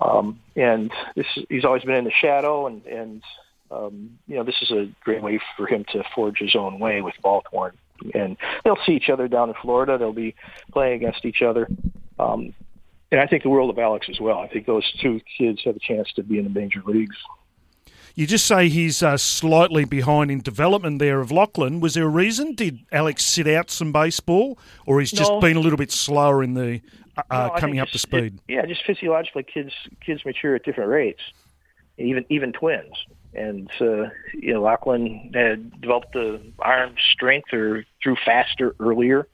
[0.00, 3.22] Um, and this he's always been in the shadow, and and
[3.70, 7.00] um, you know this is a great way for him to forge his own way
[7.02, 7.74] with Baltimore.
[8.14, 9.98] And they'll see each other down in Florida.
[9.98, 10.34] They'll be
[10.72, 11.68] playing against each other.
[12.18, 12.52] Um,
[13.12, 14.38] and I think the world of Alex as well.
[14.38, 17.16] I think those two kids have a chance to be in the major leagues.
[18.14, 21.80] You just say he's uh, slightly behind in development there of Lachlan.
[21.80, 22.54] Was there a reason?
[22.54, 25.40] Did Alex sit out some baseball, or he's just No.
[25.40, 26.80] been a little bit slower in the
[27.30, 28.34] uh, No, coming up to speed?
[28.48, 29.72] it- yeah, just physiologically, kids
[30.04, 31.20] kids mature at different rates,
[31.98, 32.92] even even twins.
[33.34, 39.28] And uh, you know, Lachlan had developed the arm strength or threw faster earlier,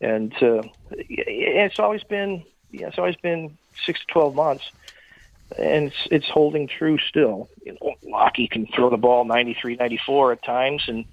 [0.00, 4.70] and uh, it's always been yeah, it's always been six to twelve months,
[5.58, 7.48] and it's it's holding true still.
[7.64, 11.04] You know, Lockie can throw the ball 93, 94 at times, and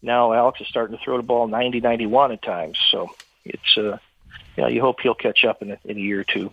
[0.00, 2.78] now Alex is starting to throw the ball 90, 91 at times.
[2.90, 3.10] So
[3.44, 3.98] it's uh,
[4.56, 6.50] you know, you hope he'll catch up in a, in a year or two.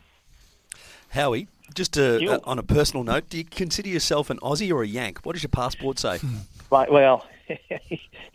[1.10, 2.32] Howie, just uh You.
[2.32, 5.20] uh, on a personal note, do you consider yourself an Aussie or a Yank?
[5.24, 6.20] What does your passport say?
[6.72, 7.24] My, well,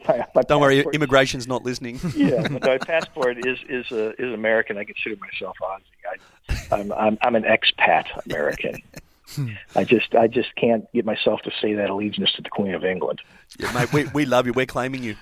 [0.08, 1.98] my, my Don't worry, immigration's not listening.
[2.16, 4.78] yeah, my passport is is uh, is American.
[4.78, 5.82] I consider myself Aussie.
[6.70, 8.80] I, I'm, I'm I'm an expat American.
[9.76, 12.84] I just I just can't get myself to say that allegiance to the Queen of
[12.84, 13.20] England.
[13.58, 14.52] yeah, mate, we, we love you.
[14.52, 15.16] We're claiming you.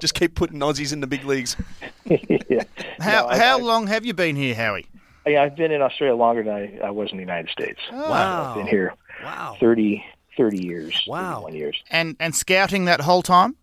[0.00, 1.56] just keep putting Aussies in the big leagues.
[2.04, 2.62] yeah.
[3.00, 4.86] How No, I- how I- long have you been here, Howie?
[5.26, 7.80] I, I've been in Australia longer than I, I was in the United States.
[7.92, 8.10] Oh.
[8.10, 8.50] Wow.
[8.50, 9.56] I've been here Wow.
[9.60, 10.02] 30,
[10.36, 11.04] 30 years.
[11.06, 11.46] Wow.
[11.48, 11.76] years.
[11.90, 13.56] And and scouting that whole time?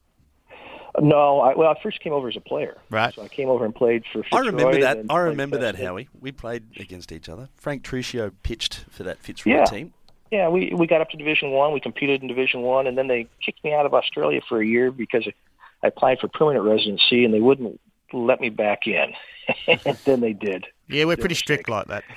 [0.99, 2.77] No, I, well, I first came over as a player.
[2.89, 3.13] Right.
[3.13, 4.23] So I came over and played for.
[4.31, 4.97] I remember that.
[5.09, 6.09] I remember that, Howie.
[6.19, 7.49] We played against each other.
[7.55, 9.65] Frank Tricio pitched for that Fitzroy Yeah.
[9.65, 9.93] team.
[10.31, 11.71] Yeah, we we got up to Division One.
[11.71, 14.65] We competed in Division One, and then they kicked me out of Australia for a
[14.65, 15.27] year because
[15.83, 17.79] I applied for permanent residency, and they wouldn't
[18.11, 19.13] let me back in.
[19.67, 20.65] and then they did.
[20.89, 22.03] Yeah, we're pretty strict like that.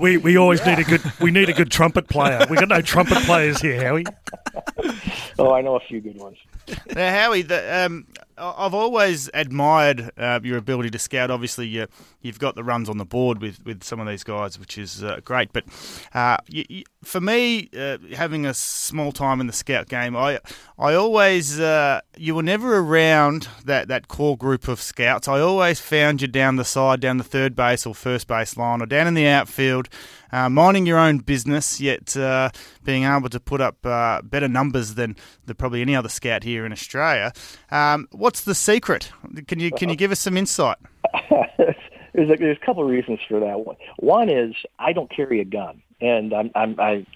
[0.00, 2.44] We we always need a good we need a good trumpet player.
[2.50, 4.04] We got no trumpet players here, Howie.
[5.38, 6.36] Oh, I know a few good ones.
[6.94, 11.30] Now, Howie, the, um, I- I've always admired uh, your ability to scout.
[11.30, 11.86] Obviously, you,
[12.22, 15.02] you've got the runs on the board with, with some of these guys, which is
[15.02, 15.52] uh, great.
[15.52, 15.64] But
[16.14, 20.40] uh, you, you, for me, uh, having a small time in the scout game, I
[20.78, 25.28] I always uh, you were never around that, that core group of scouts.
[25.28, 28.80] I always found you down the side, down the third base or first base line,
[28.80, 29.88] or down in the outfield,
[30.32, 32.14] uh, minding your own business, yet
[32.84, 36.72] being able to put up better numbers than the, probably any other scout here in
[36.72, 37.32] Australia.
[37.70, 39.10] Um, what's the secret?
[39.46, 40.76] Can you can you give us some insight?
[42.12, 43.60] there's a, there's a couple of reasons for that.
[43.60, 47.06] One, one is I don't carry a gun, and I'm I'm I.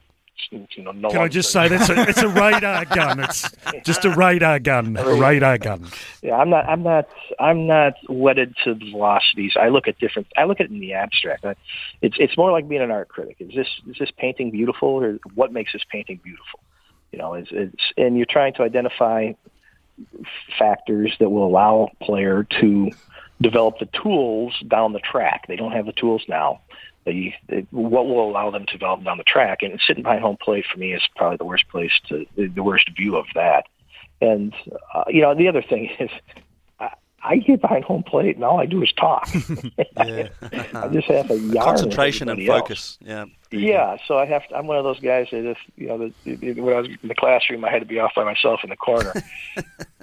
[0.50, 3.20] You know, no Can I just gonna- say that's a it's a radar gun.
[3.20, 3.50] It's
[3.84, 4.96] just a radar gun.
[4.96, 5.86] A radar gun.
[6.22, 6.64] Yeah, I'm not.
[6.66, 7.08] I'm not.
[7.38, 9.52] I'm not wedded to the velocities.
[9.60, 10.28] I look at different.
[10.36, 11.44] I look at it in the abstract.
[12.00, 13.36] It's it's more like being an art critic.
[13.38, 16.60] Is this is this painting beautiful, or what makes this painting beautiful?
[17.12, 19.32] You know, it's, it's and you're trying to identify
[20.58, 22.90] factors that will allow a player to
[23.40, 25.46] develop the tools down the track.
[25.48, 26.60] They don't have the tools now.
[27.04, 29.62] They, they, what will allow them to develop down the track?
[29.62, 32.88] And sitting behind home plate for me is probably the worst place to the worst
[32.96, 33.64] view of that.
[34.20, 34.54] And
[34.94, 36.10] uh, you know, the other thing is,
[36.78, 36.90] I,
[37.22, 39.28] I get behind home plate and all I do is talk.
[39.96, 40.28] Yeah.
[40.74, 41.64] I just have a yarn.
[41.64, 42.60] Concentration and everybody else.
[42.60, 42.98] focus.
[43.00, 43.24] Yeah.
[43.52, 44.46] Yeah, so I have.
[44.48, 46.14] To, I'm one of those guys that if you know, that
[46.56, 48.76] when I was in the classroom, I had to be off by myself in the
[48.76, 49.12] corner.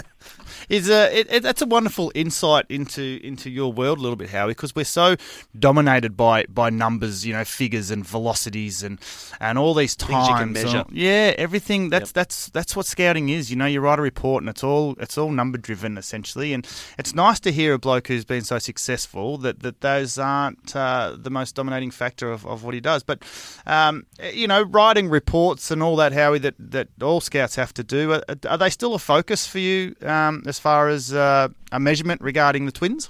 [0.69, 4.29] is uh, it, it, that's a wonderful insight into into your world a little bit,
[4.29, 5.15] Howie, because we're so
[5.57, 8.99] dominated by by numbers, you know, figures and velocities and
[9.39, 10.27] and all these times.
[10.27, 10.77] Things you can measure.
[10.87, 11.89] and- yeah, everything.
[11.89, 13.49] That's that's that's what scouting is.
[13.49, 16.53] You know, you write a report and it's all it's all number driven essentially.
[16.53, 20.75] And it's nice to hear a bloke who's been so successful that that those aren't
[20.75, 23.03] uh, the most dominating factor of, of what he does.
[23.03, 23.23] But
[23.65, 27.83] um, you know, writing reports and all that, Howie, that that all scouts have to
[27.83, 28.13] do.
[28.13, 32.21] Are, are they still a focus for you um, as far as uh, a measurement
[32.21, 33.09] regarding the twins?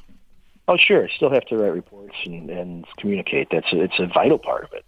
[0.70, 3.48] oh, sure, still have to write reports and, and communicate.
[3.52, 4.86] That's a, it's a vital part of it.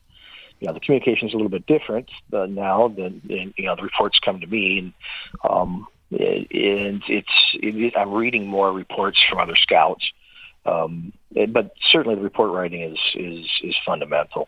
[0.60, 3.82] you know the communication is a little bit different uh, now than you know the
[3.82, 4.94] reports come to me and
[5.44, 10.06] um, and it's it, I'm reading more reports from other scouts.
[10.64, 11.12] Um,
[11.50, 14.48] but certainly the report writing is is is fundamental.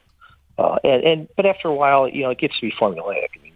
[0.55, 3.29] Uh, and, and but after a while, you know, it gets to be formulaic.
[3.35, 3.53] I mean,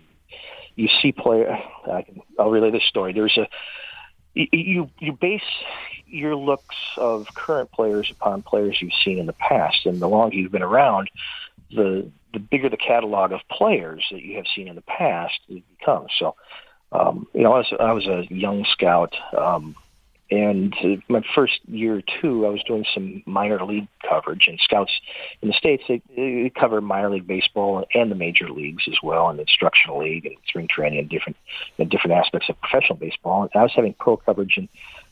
[0.75, 1.59] you see player.
[1.91, 3.13] I can, I'll relay this story.
[3.13, 3.47] There's a
[4.51, 5.41] you you base
[6.05, 10.35] your looks of current players upon players you've seen in the past, and the longer
[10.35, 11.09] you've been around,
[11.71, 15.63] the the bigger the catalog of players that you have seen in the past it
[15.79, 16.11] becomes.
[16.19, 16.35] So,
[16.91, 19.15] um, you know, I was, I was a young scout.
[19.35, 19.75] Um,
[20.29, 24.47] and uh, my first year or two, I was doing some minor league coverage.
[24.47, 24.91] And scouts
[25.41, 29.29] in the states they, they cover minor league baseball and the major leagues as well,
[29.29, 31.37] and instructional league and spring training and different
[31.77, 33.43] and different aspects of professional baseball.
[33.43, 34.67] And I was having pro coverage in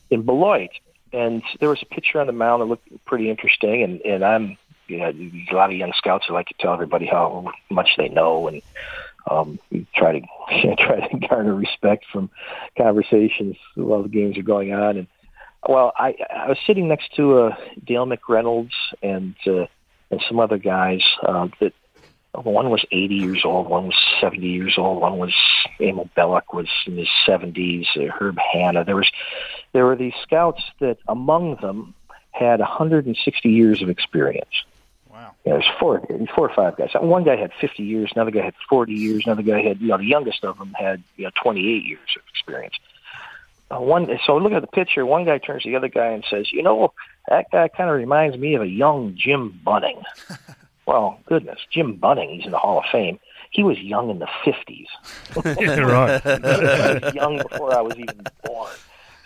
[0.10, 0.71] in Beloit,
[1.13, 3.84] and there was a pitcher on the mound that looked pretty interesting.
[3.84, 5.13] And and I'm you know
[5.51, 8.62] a lot of young scouts who like to tell everybody how much they know and
[9.30, 9.60] um,
[9.96, 10.28] try to
[10.78, 12.30] try to garner respect from
[12.78, 14.98] conversations while the games are going on.
[14.98, 15.08] And
[15.68, 19.66] well, I I was sitting next to uh, Dale McReynolds and uh,
[20.12, 21.74] and some other guys uh, that
[22.44, 25.34] one was 80 years old, one was 70 years old, one was
[25.80, 28.84] Emil Bellick was in his 70s, uh, Herb Hanna.
[28.84, 29.10] There was
[29.74, 31.94] there were these scouts that among them
[32.32, 34.64] had 160 years of experience.
[35.46, 36.02] You know, there's four,
[36.36, 36.90] four or five guys.
[37.00, 39.98] One guy had 50 years, another guy had 40 years, another guy had, you know,
[39.98, 42.76] the youngest of them had, you know, 28 years of experience.
[43.72, 45.06] Uh, one, so look at the picture.
[45.06, 46.94] One guy turns to the other guy and says, "You know,
[47.28, 50.04] that guy kind of reminds me of a young Jim Bunning."
[50.86, 53.20] well, goodness, Jim Bunning, he's in the Hall of Fame.
[53.50, 54.86] He was young in the 50s.
[55.60, 57.14] yeah, right.
[57.16, 58.72] young before I was even born.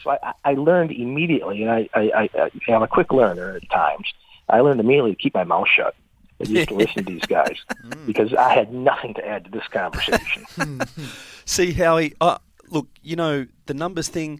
[0.03, 4.05] So I, I learned immediately, and I, I, I, I'm a quick learner at times.
[4.49, 5.95] I learned immediately to keep my mouth shut
[6.39, 7.57] I used to listen to these guys
[8.05, 10.45] because I had nothing to add to this conversation.
[11.45, 12.37] See, Howie, uh,
[12.69, 14.39] look, you know, the numbers thing,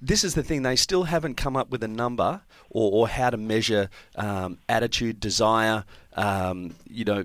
[0.00, 3.30] this is the thing, they still haven't come up with a number or, or how
[3.30, 7.24] to measure um, attitude, desire, um, you know,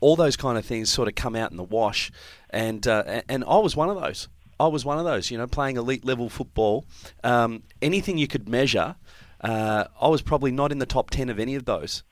[0.00, 2.10] all those kind of things sort of come out in the wash.
[2.50, 4.28] And, uh, and I was one of those.
[4.60, 6.84] I was one of those, you know, playing elite level football.
[7.24, 8.94] Um, anything you could measure
[9.44, 12.02] uh, I was probably not in the top 10 of any of those.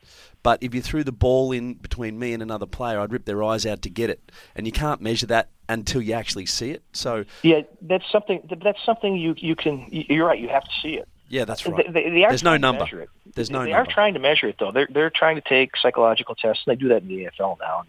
[0.42, 3.42] But if you threw the ball in between me and another player, I'd rip their
[3.42, 4.30] eyes out to get it.
[4.54, 6.82] And you can't measure that until you actually see it.
[6.92, 8.46] So yeah, that's something.
[8.62, 9.86] That's something you you can.
[9.90, 10.38] You're right.
[10.38, 11.08] You have to see it.
[11.28, 11.90] Yeah, that's right.
[11.90, 13.02] They, they are There's no number.
[13.02, 13.08] It.
[13.34, 13.62] There's no.
[13.62, 13.88] They number.
[13.88, 14.72] are trying to measure it though.
[14.72, 16.64] They're they're trying to take psychological tests.
[16.66, 17.84] And they do that in the AFL now.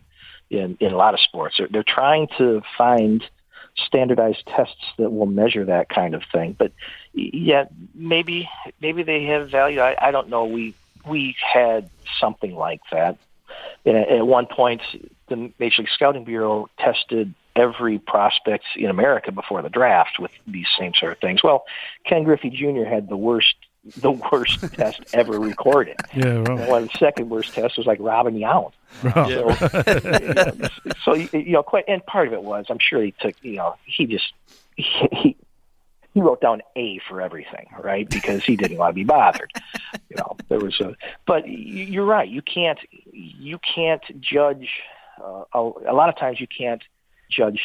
[0.51, 3.23] In in a lot of sports, they're, they're trying to find
[3.75, 6.55] standardized tests that will measure that kind of thing.
[6.57, 6.71] But
[7.13, 8.49] yeah, maybe
[8.81, 9.79] maybe they have value.
[9.79, 10.45] I, I don't know.
[10.45, 10.73] We
[11.07, 13.17] we had something like that.
[13.85, 14.81] And at one point,
[15.27, 20.67] the Major League Scouting Bureau tested every prospect in America before the draft with these
[20.77, 21.43] same sort of things.
[21.43, 21.65] Well,
[22.05, 22.83] Ken Griffey Jr.
[22.83, 23.55] had the worst
[23.97, 25.97] the worst test ever recorded.
[26.13, 26.49] Yeah, right.
[26.49, 28.71] And one of the second worst tests was like Robin Yount.
[29.03, 30.69] Right.
[31.03, 33.57] So, so you know, quite and part of it was I'm sure he took you
[33.57, 34.33] know he just
[34.75, 35.35] he
[36.13, 38.07] he wrote down A for everything, right?
[38.07, 39.51] Because he didn't want to be bothered.
[40.09, 42.29] You know, there was a, but you're right.
[42.29, 42.79] You can't,
[43.11, 44.69] you can't judge.
[45.19, 46.83] Uh, a, a lot of times, you can't
[47.29, 47.61] judge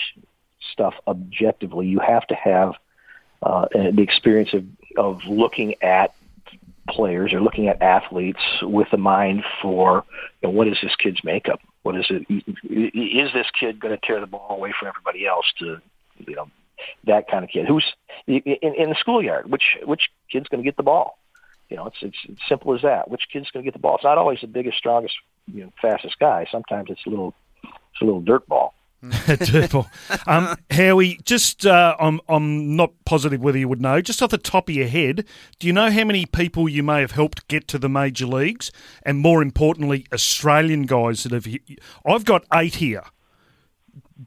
[0.73, 1.89] stuff objectively.
[1.89, 2.75] You have to have
[3.43, 4.65] uh, the experience of
[4.99, 6.15] of looking at
[6.89, 10.05] players or looking at athletes with a mind for
[10.43, 11.61] you know, what is this kid's makeup?
[11.83, 12.27] What is it?
[12.29, 15.81] Is this kid going to tear the ball away from everybody else to
[16.27, 16.51] you know
[17.05, 17.85] that kind of kid who's
[18.27, 19.51] in, in the schoolyard.
[19.51, 21.19] Which which kid's going to get the ball?
[21.69, 23.11] You know, it's, it's it's simple as that.
[23.11, 23.97] Which kid's going to get the ball?
[23.97, 25.15] It's not always the biggest, strongest,
[25.53, 26.47] you know, fastest guy.
[26.51, 28.75] Sometimes it's a little it's a little dirt ball.
[30.27, 34.01] um, Howie, just uh, I'm I'm not positive whether you would know.
[34.01, 35.25] Just off the top of your head,
[35.61, 38.73] do you know how many people you may have helped get to the major leagues,
[39.05, 41.47] and more importantly, Australian guys that have?
[42.05, 43.05] I've got eight here.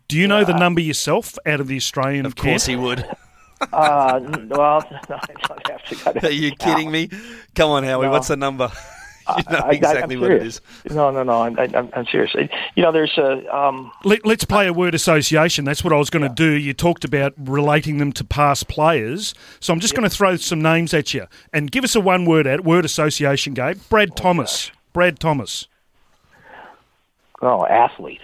[0.07, 2.25] Do you know the number yourself out of the Australian?
[2.25, 2.79] Of course, camp?
[2.79, 2.99] he would.
[3.73, 6.19] uh, well, no, I don't have to.
[6.21, 6.27] go.
[6.27, 7.09] Are you kidding me?
[7.55, 8.05] Come on, Howie.
[8.05, 8.11] No.
[8.11, 8.71] What's the number?
[9.49, 10.61] you I, I, exactly I'm what it serious.
[10.89, 11.41] No, no, no.
[11.43, 12.33] I'm, I'm, I'm serious.
[12.75, 13.55] You know, there's a.
[13.55, 15.65] Um, Let, us play a word association.
[15.65, 16.51] That's what I was going to do.
[16.51, 20.61] You talked about relating them to past players, so I'm just going to throw some
[20.61, 23.77] names at you and give us a one word at word association, Gabe.
[23.89, 24.71] Brad Thomas.
[24.93, 25.67] Brad Thomas.
[27.41, 28.21] oh, athlete.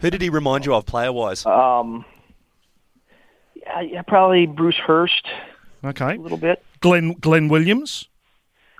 [0.00, 1.44] Who did he remind you of, player wise?
[1.44, 2.04] Um,
[3.54, 5.26] yeah, yeah, probably Bruce Hurst
[5.84, 6.14] Okay.
[6.16, 6.62] a little bit.
[6.80, 8.08] Glenn Glenn Williams.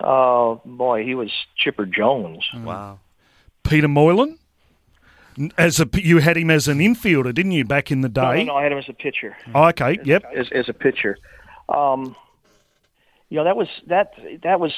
[0.03, 2.43] Oh boy, he was Chipper Jones.
[2.53, 2.99] wow.
[3.63, 4.37] Peter Moylan.
[5.57, 8.33] As a you had him as an infielder, didn't you, back in the No, no,
[8.33, 8.43] day?
[8.43, 9.37] no, I had him as a pitcher.
[9.55, 10.23] Oh, okay, yep.
[10.35, 11.17] as, as a pitcher.
[11.69, 12.15] Um,
[13.29, 14.73] you know, that was that that was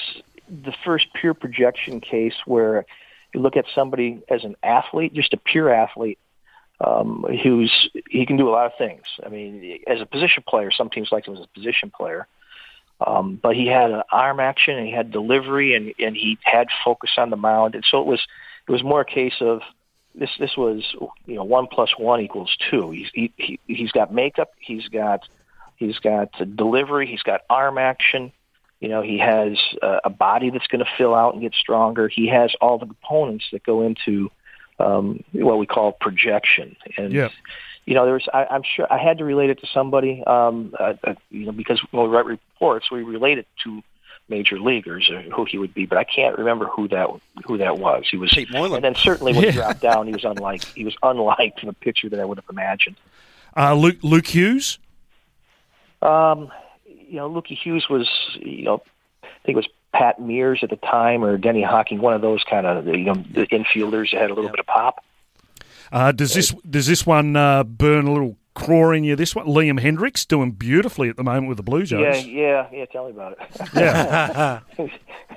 [0.47, 2.85] the first pure projection case where
[3.33, 6.19] you look at somebody as an athlete, just a pure athlete,
[6.79, 9.03] um, who's he can do a lot of things.
[9.25, 12.27] I mean, as a position player, some teams like him as a position player.
[13.05, 16.67] Um, but he had an arm action and he had delivery and, and he had
[16.83, 17.75] focus on the mound.
[17.75, 18.21] And so it was
[18.67, 19.61] it was more a case of
[20.15, 20.83] this this was
[21.25, 22.91] you know one plus one equals two.
[22.91, 25.27] He's he, he he's got makeup, he's got
[25.75, 28.31] he's got delivery, he's got arm action.
[28.79, 32.09] You know, he has uh, a body that's going to fill out and get stronger.
[32.09, 34.29] He has all the components that go into
[34.77, 36.75] um, what we call projection.
[36.97, 37.29] And Yeah.
[37.85, 40.23] You know, there was I, I'm sure I had to relate it to somebody.
[40.25, 43.81] Um, uh, uh, you know, because when we write reports, we relate it to
[44.29, 47.09] major leaguers or who he would be, but I can't remember who that
[47.45, 48.05] who that was.
[48.09, 48.75] He was Pete Moylan.
[48.75, 49.55] and then certainly when he Yeah.
[49.65, 52.95] dropped down, he was unlike he was unlike the picture that I would have imagined.
[53.55, 54.79] Uh, Luke, Luke Hughes.
[56.01, 56.51] Um,
[56.85, 58.09] you know, Lukey Hughes was
[58.39, 58.81] you know,
[59.23, 62.43] I think it was Pat Meares at the time or Denny Hocking, one of those
[62.49, 65.03] kind of you know the infielders that had a little bit of pop.
[65.93, 69.15] Uh, does this does this one uh, burn a little craw in you?
[69.15, 72.25] This one, Liam Hendriks, doing beautifully at the moment with the Blue Jays.
[72.25, 72.67] yeah, yeah.
[72.71, 72.85] Yeah.
[72.85, 73.69] Tell me about it.
[73.75, 74.59] Yeah.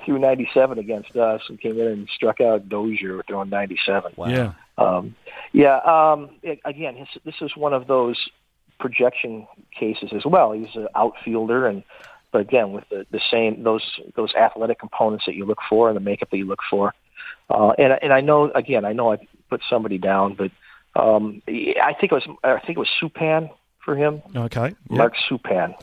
[0.05, 4.13] threw 97 against us and came in and struck out Dozier throwing 97.
[4.15, 4.27] Wow.
[4.27, 4.53] yeah.
[4.79, 5.15] Um,
[5.51, 5.77] yeah.
[5.77, 8.27] Um, it, again, his, this is one of those
[8.79, 9.45] projection
[9.77, 10.53] cases as well.
[10.53, 11.83] He's an outfielder, and
[12.31, 15.95] but again with the, the same those those athletic components that you look for and
[15.95, 16.95] the makeup that you look for.
[17.49, 19.17] Uh, and and I know again, I know I
[19.49, 20.51] put somebody down, but
[20.95, 23.49] um, I think it was I think it was Suppan
[23.83, 24.67] for him, Okay.
[24.67, 24.75] Yep.
[24.89, 25.73] Mark Suppan.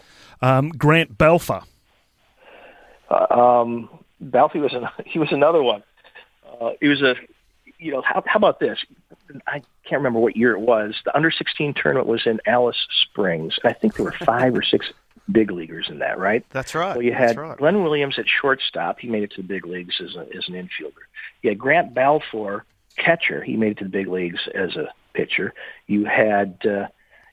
[0.42, 1.62] Um, Grant Balfour.
[3.10, 3.88] Uh, um,
[4.22, 5.82] Balfi was an, he was another one.
[6.60, 7.14] Uh, he was a
[7.78, 8.78] you know how, how about this?
[9.46, 10.94] I can't remember what year it was.
[11.04, 13.58] The under sixteen tournament was in Alice Springs.
[13.64, 14.86] I think there were five or six
[15.32, 16.44] big leaguers in that, right?
[16.50, 16.94] That's right.
[16.94, 17.56] Well, you had right.
[17.56, 18.98] Glenn Williams at shortstop.
[19.00, 21.04] He made it to the big leagues as, a, as an infielder.
[21.42, 22.64] You had Grant Balfour,
[22.96, 23.42] catcher.
[23.42, 25.52] He made it to the big leagues as a pitcher.
[25.86, 26.88] You had uh,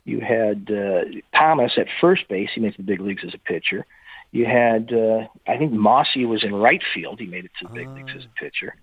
[0.05, 1.01] you had uh,
[1.37, 2.49] Thomas at first base.
[2.55, 3.85] He made it to the big leagues as a pitcher.
[4.31, 7.19] You had uh, I think Mossy was in right field.
[7.19, 8.75] He made it to the big leagues as a pitcher.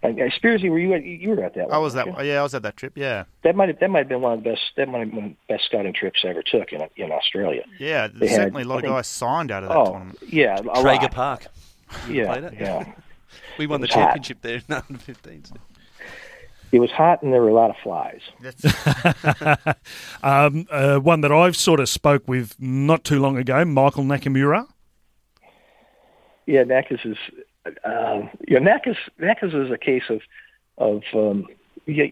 [0.00, 1.72] Uh, Spearsy, were you at, you were at that?
[1.72, 2.06] I was that.
[2.06, 2.26] weren't you?
[2.26, 2.92] Yeah, I was at that trip.
[2.94, 5.08] Yeah, That might have that might have been one of the best that might have
[5.08, 7.64] been one of the best scouting trips I ever took in in Australia.
[7.80, 8.06] yeah.
[8.06, 10.18] They had- certainly a lot I of think- guys signed out of that Oh tournament.
[10.28, 11.10] yeah, a Traeger lot.
[11.12, 11.46] Park.
[12.08, 12.54] Yeah, played it?
[12.60, 12.92] yeah.
[13.58, 14.00] We won the was hot.
[14.04, 15.52] championship there in under 15s.
[16.70, 18.20] It was hot and there were a lot of flies.
[20.22, 24.66] Um, uh, one that I've sort of spoke with not too long ago, Michael Nakamura.
[26.46, 27.16] Yeah, Nakas is.
[27.84, 30.20] Um, yeah, Nakas Nakas is a case of
[30.78, 31.46] of um,
[31.86, 32.10] you,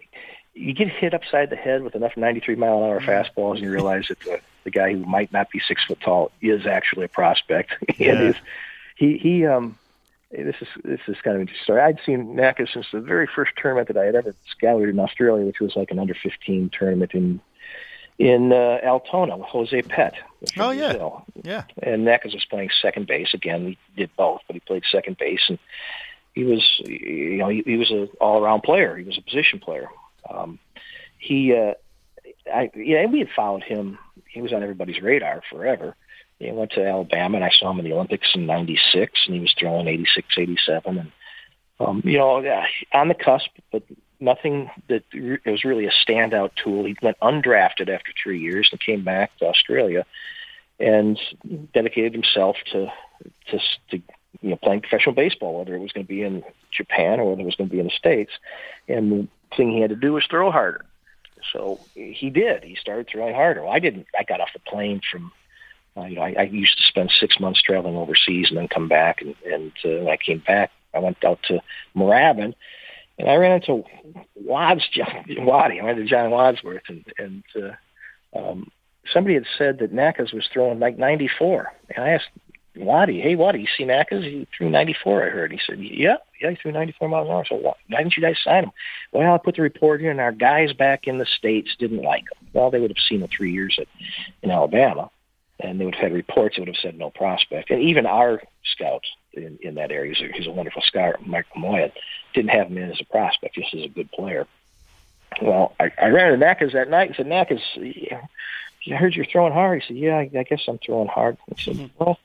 [0.55, 3.73] you get hit upside the head with enough 93 mile an hour fastballs, and you
[3.73, 7.09] realize that the, the guy who might not be six foot tall is actually a
[7.09, 7.73] prospect.
[7.99, 8.13] Yeah.
[8.13, 8.37] and is,
[8.97, 9.79] he he um.
[10.45, 11.81] This is this is kind of interesting story.
[11.81, 15.45] I'd seen Nakas since the very first tournament that I had ever scouted in Australia,
[15.47, 17.41] which was like an under 15 tournament in
[18.19, 20.15] in uh, Altona with Jose Pett.
[20.55, 20.89] from Oh, yeah.
[20.93, 21.65] Brazil yeah.
[21.83, 23.67] and Neckers was playing second base again.
[23.67, 25.59] He did both, but he played second base, and
[26.35, 28.97] he was, you know, he, he was an all-around player.
[28.97, 29.89] He was a position player.
[30.31, 30.59] Um,
[31.19, 31.75] he, uh,
[32.53, 33.99] I, yeah, we had followed him.
[34.29, 35.95] He was on everybody's radar forever.
[36.39, 39.41] He went to Alabama, and I saw him in the Olympics in '96, and he
[39.41, 41.13] was throwing 86, 87, and
[41.79, 42.43] um, you know,
[42.93, 43.83] on the cusp, but
[44.21, 46.85] nothing that it was really a standout tool.
[46.85, 50.07] He went undrafted after three years and came back to Australia
[50.79, 51.19] and
[51.73, 52.93] dedicated himself to
[53.51, 53.59] to,
[53.91, 54.03] to
[54.41, 57.43] you know playing professional baseball, whether it was going to be in Japan or whether
[57.43, 58.33] it was going to be in the states.
[58.89, 60.85] And the thing he had to do was throw harder.
[61.53, 62.65] So he did.
[62.65, 63.63] He started throwing harder.
[63.63, 64.07] Well, I didn't.
[64.19, 65.33] I got off the plane from.
[65.97, 68.89] Uh, you know, I, I used to spend six months traveling overseas and then come
[68.89, 69.23] back.
[69.23, 71.61] And, and uh, when I came back, I went out to
[71.97, 72.55] Moorabbin,
[73.19, 73.85] and I ran into
[74.35, 75.81] Wads, John, Waddy.
[75.81, 78.71] I ran into John Wadsworth, and, and uh, um,
[79.13, 81.73] somebody had said that Nakas was throwing like 94.
[81.95, 82.29] And I asked
[82.77, 84.23] Waddy, hey, Waddy, you see Nakas?
[84.23, 85.53] He threw 94, I heard.
[85.53, 87.45] He said, yeah, yeah, he threw 94 miles an hour.
[87.49, 88.73] So why, why didn't you guys sign him?
[89.13, 92.23] Well, I put the report in, and our guys back in the States didn't like
[92.23, 92.49] him.
[92.53, 93.89] Well, they would have seen him three years at,
[94.43, 95.11] in Alabama,
[95.61, 97.71] and they would have had reports that would have said no prospect.
[97.71, 101.47] And even our scout in, in that area, he's a, he's a wonderful scout, Mike
[101.57, 101.93] Moyen,
[102.35, 104.47] didn't have him in as a prospect, just as a good player.
[105.41, 108.23] Well, I, I ran into Nakas that night and said, Nakas, yeah,
[108.95, 109.83] I heard you're throwing hard.
[109.83, 111.37] He said, yeah, I, I guess I'm throwing hard.
[111.51, 112.05] I said, mm-hmm.
[112.05, 112.19] well,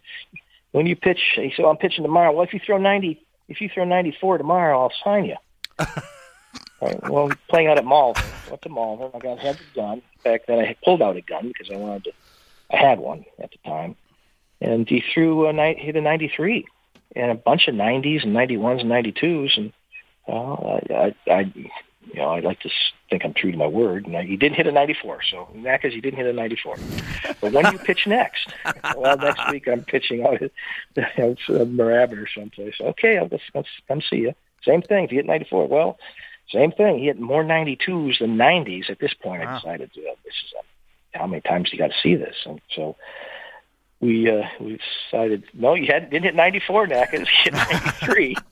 [0.72, 2.32] when you pitch, he said, well, I'm pitching tomorrow.
[2.32, 5.36] Well, if you throw 90, if you throw 94 tomorrow, I'll sign you.
[6.82, 7.10] Right.
[7.10, 8.24] Well, playing out at Malvern.
[8.50, 9.12] Went to Malvern.
[9.14, 10.02] I got had the gun.
[10.24, 12.14] Back then, I pulled out a gun because I wanted to.
[12.72, 13.96] I had one at the time,
[14.62, 16.66] and he threw a night hit a 93
[17.16, 19.74] and a bunch of 90s and 91s and 92s, and
[20.28, 21.40] uh, I, I, I,
[22.14, 22.70] you know, I like to
[23.10, 24.06] think I'm true to my word.
[24.08, 26.78] And I, he didn't hit a 94, so that because he didn't hit a 94.
[27.42, 28.48] But when do you pitch next?
[28.96, 30.52] well, next week I'm pitching out at
[31.50, 31.66] uh,
[32.22, 32.76] or someplace.
[32.80, 34.34] Okay, I'll just I'll come see you.
[34.64, 35.06] Same thing.
[35.06, 35.98] If you hit 94, well,
[36.52, 37.00] same thing.
[37.00, 38.90] He hit more 92s than 90s.
[38.90, 39.60] At this point, I Wow.
[39.60, 40.54] decided uh, this is
[41.14, 42.36] how many times do you got to see this?
[42.46, 42.96] And so
[44.00, 44.80] we uh, we
[45.12, 47.20] decided no, you had didn't hit 94, Nackers.
[47.20, 48.36] You hit 93.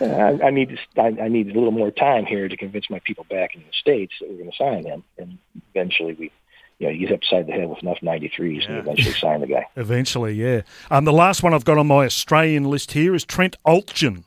[0.00, 2.88] Uh, I, I need to, I, I needed a little more time here to convince
[2.88, 5.38] my people back in the states that we're going to sign him, and
[5.74, 6.30] eventually we,
[6.78, 9.48] you know, you hit upside the head with enough 93s, and you eventually sign the
[9.48, 9.66] guy.
[9.74, 10.62] Eventually, yeah.
[10.92, 14.22] Um, the last one I've got on my Australian list here is Trent Oeltjen.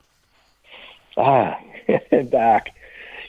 [1.15, 1.57] Ah,
[2.29, 2.67] Doc.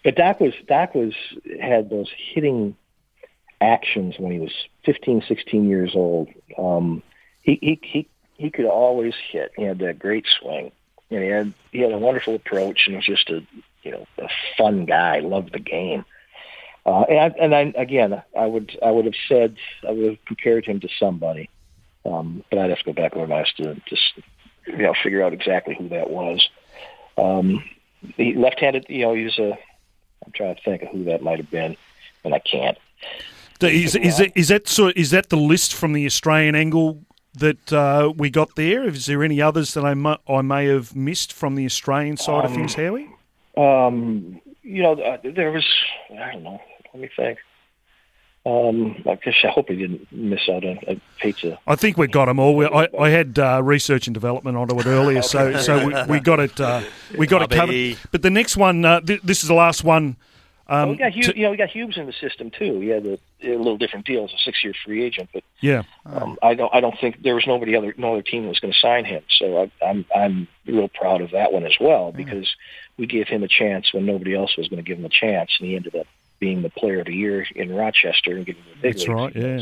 [0.04, 1.14] But Doc was Doc was
[1.60, 2.76] had those hitting
[3.62, 4.52] actions when he was
[4.84, 6.28] 15, 16 years old.
[6.58, 7.02] Um,
[7.42, 9.52] he he he he could always hit.
[9.56, 10.72] He had that great swing,
[11.10, 13.42] and he had he had a wonderful approach, and was just a
[13.82, 15.20] you know a fun guy.
[15.20, 16.04] Loved the game.
[16.84, 19.56] Uh, and I, and I again, I would I would have said
[19.86, 21.48] I would have compared him to somebody,
[22.04, 24.12] um, but I'd have to go back over my to just
[24.66, 26.48] you know figure out exactly who that was.
[27.16, 27.62] Um,
[28.16, 28.86] he left-handed.
[28.88, 29.58] You know, he's a.
[30.24, 31.76] I'm trying to think of who that might have been,
[32.24, 32.78] and I can't.
[33.68, 37.02] Is, is, it, is, that, so, is that the list from the Australian angle
[37.34, 38.84] that uh, we got there?
[38.84, 42.44] Is there any others that I, mu- I may have missed from the Australian side
[42.44, 43.08] of Um, things, Howie?
[43.56, 45.66] Um, you know, uh, there was.
[46.10, 46.60] I don't know.
[46.94, 47.38] Let me think.
[48.44, 51.58] Um, I guess I hope he didn't miss out on a pizza.
[51.66, 52.56] I think we got them all.
[52.56, 56.20] We, I, I had uh, research and development onto it earlier, so so we, we
[56.20, 56.60] got it.
[56.60, 56.82] Uh,
[57.16, 57.98] we got it covered.
[58.10, 60.16] But the next one, uh, th- this is the last one.
[60.72, 62.80] Well, Um, we got Hughes, to- you know, we got Hughes in the system too.
[62.80, 66.38] He had a, a little different deal as a six-year free agent, but yeah, um,
[66.42, 66.74] I don't.
[66.74, 69.04] I don't think there was nobody other no other team that was going to sign
[69.04, 69.22] him.
[69.28, 72.56] So I, I'm I'm real proud of that one as well because
[72.96, 75.50] we gave him a chance when nobody else was going to give him a chance,
[75.60, 76.06] and he ended up
[76.40, 79.60] being the player of the year in Rochester and getting the big That's right, yeah,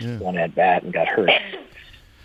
[0.00, 0.18] yeah.
[0.18, 1.30] One at bat and got hurt.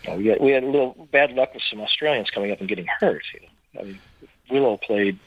[0.03, 2.59] You know, we had we had a little bad luck with some Australians coming up
[2.61, 3.23] and getting hurt.
[3.33, 3.81] You know?
[3.81, 3.99] I mean,
[4.49, 5.19] Willow played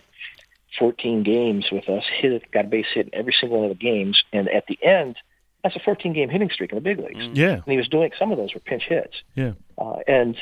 [0.78, 3.76] 14 games with us, hit it, got a base hit in every single one of
[3.78, 5.16] the games, and at the end,
[5.62, 7.24] that's a 14 game hitting streak in the big leagues.
[7.38, 9.14] yeah, And he was doing some of those were pinch hits.
[9.34, 9.52] yeah.
[9.78, 10.36] Uh, and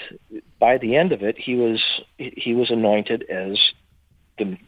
[0.59, 1.81] by the end of it, he was
[2.19, 3.59] he was anointed as
[4.39, 4.59] the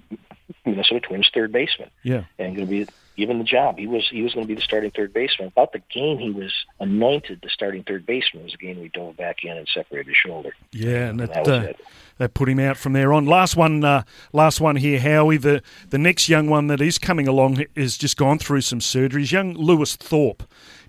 [0.65, 2.25] Minnesota Twins third baseman Yeah.
[2.39, 2.87] and going to be
[3.17, 3.79] given the job.
[3.79, 5.49] He was he was going to be the starting third baseman.
[5.49, 9.17] About the game he was anointed the starting third baseman was the game we dove
[9.17, 10.55] back in and separated his shoulder.
[10.73, 11.81] Yeah, and And that, that was uh, it.
[12.19, 13.27] that put him out from there on.
[13.27, 14.03] Last one, uh,
[14.33, 15.37] last one here, Howie.
[15.37, 19.33] The the next young one that is coming along has just gone through some surgeries.
[19.33, 20.43] Young Lewis Thorpe.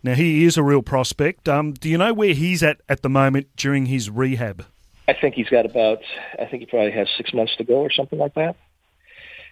[0.04, 1.50] Now he is a real prospect.
[1.50, 4.66] Um, do you know where he's at at the moment during his rehab?
[5.08, 6.00] I think he's got about.
[6.40, 8.56] I think he probably has six months to go or something like that.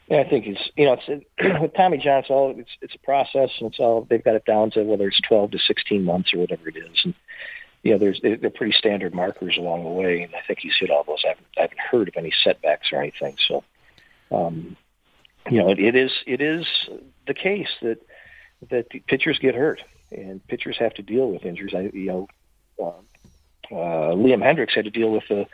[0.08, 1.26] Yeah, I think it's you know it's
[1.62, 2.20] with Tommy John.
[2.20, 5.08] It's all it's it's a process, and it's all they've got it down to whether
[5.08, 7.02] it's twelve to sixteen months or whatever it is.
[7.06, 7.14] And
[7.84, 10.90] you know, there's they're pretty standard markers along the way, and I think he's hit
[10.90, 11.22] all those.
[11.26, 13.38] I haven't, I haven't heard of any setbacks or anything.
[13.48, 13.64] So,
[14.32, 14.76] um,
[15.50, 16.66] you know, it, it is it is
[17.26, 18.00] the case that
[18.70, 19.82] that pitchers get hurt,
[20.12, 21.74] and pitchers have to deal with injuries.
[21.76, 22.28] I you know.
[22.82, 22.92] Uh,
[23.72, 25.48] uh, Liam Hendriks had to deal with the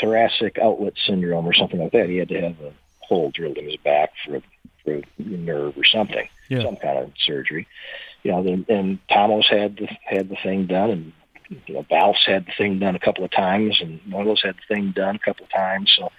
[0.00, 2.08] thoracic outlet syndrome or something like that.
[2.08, 2.72] He had to have a
[3.08, 4.42] hole drilled in his back for a,
[4.84, 6.62] for a nerve or something, Yeah.
[6.62, 7.66] some kind of surgery.
[8.22, 11.12] You know, then, and Tomos had the had the thing done, and
[11.66, 14.74] you know, Balf's had the thing done a couple of times, and Moilos had the
[14.74, 15.92] thing done a couple of times.
[15.96, 16.10] So,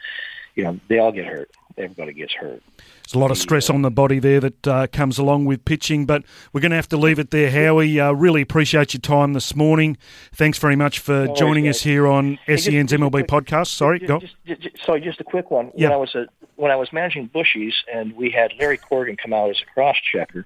[0.59, 1.49] you know, they all get hurt.
[1.77, 2.61] Everybody gets hurt.
[2.77, 6.05] There's a lot of stress on the body there that uh, comes along with pitching,
[6.05, 7.97] but we're going to have to leave it there, Howie.
[7.99, 9.95] Uh, really appreciate your time this morning.
[10.33, 13.67] Thanks very much for worries, joining us here on just- SEN's just MLB quick- podcast.
[13.67, 14.19] Sorry, Just, go.
[14.19, 15.71] just, just, just- sorry, just a quick one.
[15.73, 15.87] Yeah.
[15.87, 19.31] When I was a, when I was managing Bushies and we had Larry Corgan come
[19.31, 20.45] out as a cross checker,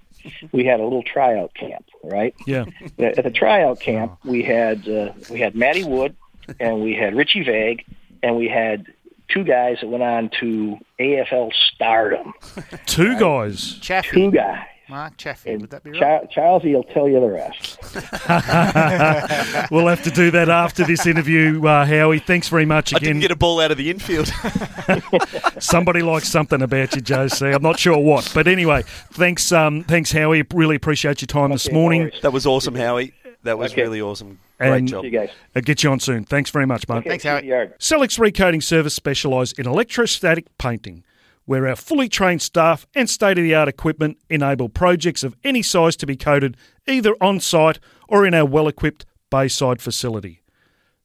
[0.51, 2.35] we had a little tryout camp, right?
[2.45, 2.65] Yeah,
[2.99, 6.15] At the tryout camp, we had uh, we had Matty Wood
[6.59, 7.83] and we had Richie Vague
[8.21, 8.85] and we had
[9.33, 12.33] two guys that went on to AFL stardom.
[12.85, 13.79] two guys.
[13.79, 14.09] Chaffee.
[14.11, 14.65] Two guys.
[14.89, 15.99] Mark Chaffee, And would that be right?
[15.99, 17.79] Char- Charlesy will tell you the rest.
[19.71, 22.19] we'll have to do that after this interview, uh, Howie.
[22.19, 23.07] Thanks very much I again.
[23.11, 24.27] didn't get a ball out of the infield.
[25.59, 27.47] Somebody likes something about you, Josie.
[27.51, 30.43] I'm not sure what, but anyway, thanks, um, thanks, Howie.
[30.53, 32.01] Really appreciate your time this Okay, no morning.
[32.01, 32.21] worries.
[32.21, 33.13] that was awesome, Howie.
[33.43, 33.81] That was Okay.
[33.83, 34.39] really awesome.
[34.57, 35.01] Great And- job.
[35.03, 35.29] See you guys.
[35.55, 36.23] I'll get you on soon.
[36.23, 36.97] Thanks very much, mate.
[36.97, 37.49] Okay, Thanks, see you at Howie.
[37.49, 37.73] the yard.
[37.79, 41.03] Celex Recoating Service specialise in electrostatic painting.
[41.45, 45.61] where our fully trained staff and state of the art equipment enable projects of any
[45.61, 46.55] size to be coded
[46.87, 50.41] either on site or in our well equipped Bayside facility.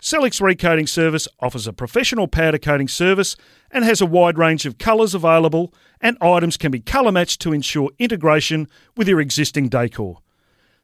[0.00, 3.34] Celex Recoating Service offers a professional powder coating service
[3.72, 7.52] and has a wide range of colours available, and items can be colour matched to
[7.52, 10.18] ensure integration with your existing decor.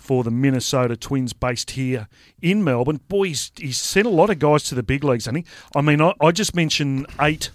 [0.09, 2.07] for the Minnesota Twins based here
[2.41, 2.99] in Melbourne.
[3.09, 5.53] Boy, he's, he's sent a lot of guys to the big leagues, hasn't he?
[5.75, 7.51] I mean, I, I just mentioned eight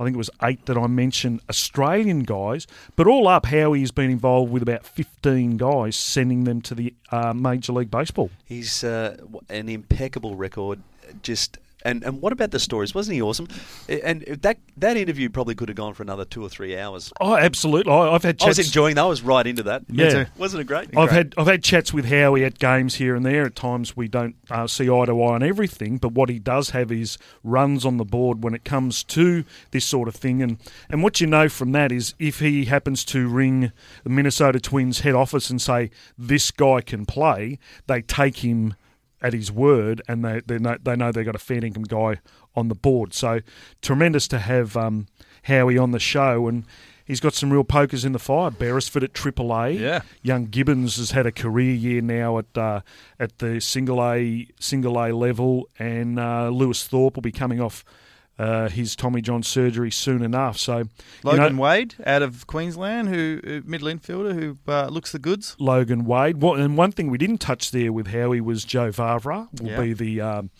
[0.00, 3.90] I think it was eight that I mentioned Australian guys, but all up, Howie has
[3.90, 8.30] been involved with about 15 guys, sending them to the uh, Major League Baseball.
[8.46, 9.18] He's uh,
[9.50, 10.80] an impeccable record.
[11.22, 12.94] Just and and what about the stories?
[12.94, 13.48] Wasn't he awesome?
[13.88, 17.12] And that that interview probably could have gone for another two or three hours.
[17.20, 17.92] Oh, absolutely!
[17.92, 18.38] I, have had.
[18.38, 18.44] Chats.
[18.44, 19.02] I was enjoying that.
[19.02, 19.84] I was right into that.
[19.88, 20.88] Yeah, wasn't it great?
[20.96, 21.12] I've great.
[21.12, 23.46] had I've had chats with Howie at games here and there.
[23.46, 26.70] At times we don't uh, see eye to eye on everything, but what he does
[26.70, 30.42] have is runs on the board when it comes to this sort of thing.
[30.42, 30.58] And
[30.90, 33.72] and what you know from that is if he happens to ring
[34.02, 38.74] the Minnesota Twins head office and say this guy can play, they take him
[39.20, 42.20] at his word, and they they know, they know they've got a fair income guy
[42.54, 43.14] on the board.
[43.14, 43.40] So
[43.82, 45.06] tremendous to have um,
[45.44, 46.64] Howie on the show, and
[47.04, 48.50] he's got some real pokers in the fire.
[48.50, 49.70] Beresford at Triple A.
[49.70, 50.00] Yeah.
[50.22, 52.80] Young Gibbons has had a career year now at uh,
[53.18, 57.84] at the single A single A level, and uh, Lewis Thorpe will be coming off
[58.38, 60.58] uh, his Tommy John surgery soon enough.
[60.58, 60.84] So
[61.24, 65.56] Logan know, Wade out of Queensland, who uh, middle infielder who uh, looks the goods.
[65.58, 66.42] Logan Wade.
[66.42, 69.80] and one thing we didn't touch there with Howie was Joe Vavra will yeah.
[69.80, 70.50] be the um,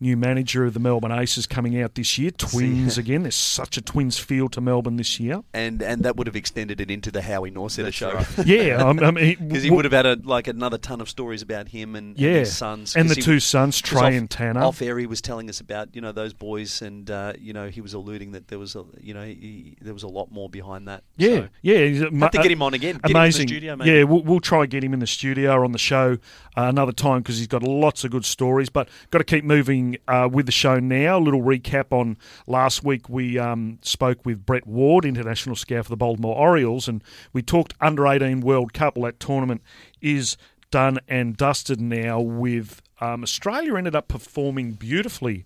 [0.00, 2.30] new manager of the Melbourne Aces coming out this year.
[2.30, 3.22] Twins again.
[3.22, 6.80] There's such a Twins feel to Melbourne this year, and and that would have extended
[6.80, 8.12] it into the Howie Norsetter show.
[8.12, 8.26] Right.
[8.46, 11.68] yeah, I mean, because he would have had a, like another ton of stories about
[11.68, 14.62] him and, yeah, and his sons and the he, two sons, Trey off, and Tanner.
[14.62, 17.68] Off air, he was telling us about you know those boys, and uh, you know
[17.68, 20.48] he was alluding that there was a you know he, there was a lot more
[20.48, 21.04] behind that.
[21.16, 22.08] Yeah, so, yeah.
[22.20, 23.00] Have to get him on again.
[23.02, 23.48] Get amazing.
[23.48, 26.18] studio, yeah, we'll, we'll, try and get him in the studio or on the show
[26.56, 28.68] uh, another time because he's got lots of good stories.
[28.68, 31.18] But got to keep moving uh, with the show now.
[31.18, 32.16] A little recap on
[32.46, 33.08] last week.
[33.08, 37.74] We um, spoke with Brett Ward, international scout for the Baltimore Orioles, and we talked
[37.80, 38.96] under 18 World Cup.
[38.96, 39.62] Well, that tournament
[40.00, 40.36] is
[40.70, 42.20] done and dusted now.
[42.20, 45.44] With um, Australia ended up performing beautifully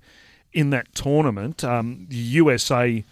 [0.52, 1.62] in that tournament.
[1.62, 3.04] Um, the USA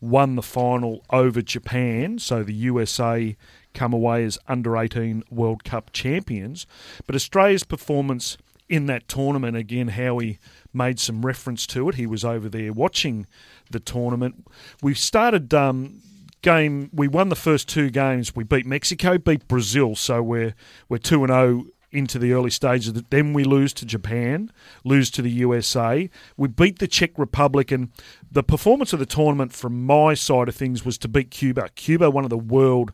[0.00, 3.36] won the final over Japan, so the USA
[3.72, 6.66] come away as under 18 World Cup champions.
[7.06, 8.36] But Australia's performance
[8.68, 10.38] in that tournament, again, Howie
[10.72, 11.96] made some reference to it.
[11.96, 13.26] He was over there watching
[13.70, 14.46] the tournament.
[14.82, 16.00] We started um,
[16.42, 16.90] game.
[16.92, 18.34] We won the first two games.
[18.34, 20.54] We beat Mexico, beat Brazil, so we're
[20.88, 22.92] we're two and zero oh into the early stages.
[22.92, 24.50] Then we lose to Japan,
[24.84, 26.10] lose to the USA.
[26.36, 27.90] We beat the Czech Republic, and
[28.30, 31.68] the performance of the tournament from my side of things was to beat Cuba.
[31.76, 32.92] Cuba, one of the world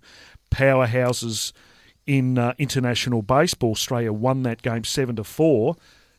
[0.50, 1.52] powerhouses
[2.10, 3.70] in uh, international baseball.
[3.70, 5.76] Australia won that game seven to four.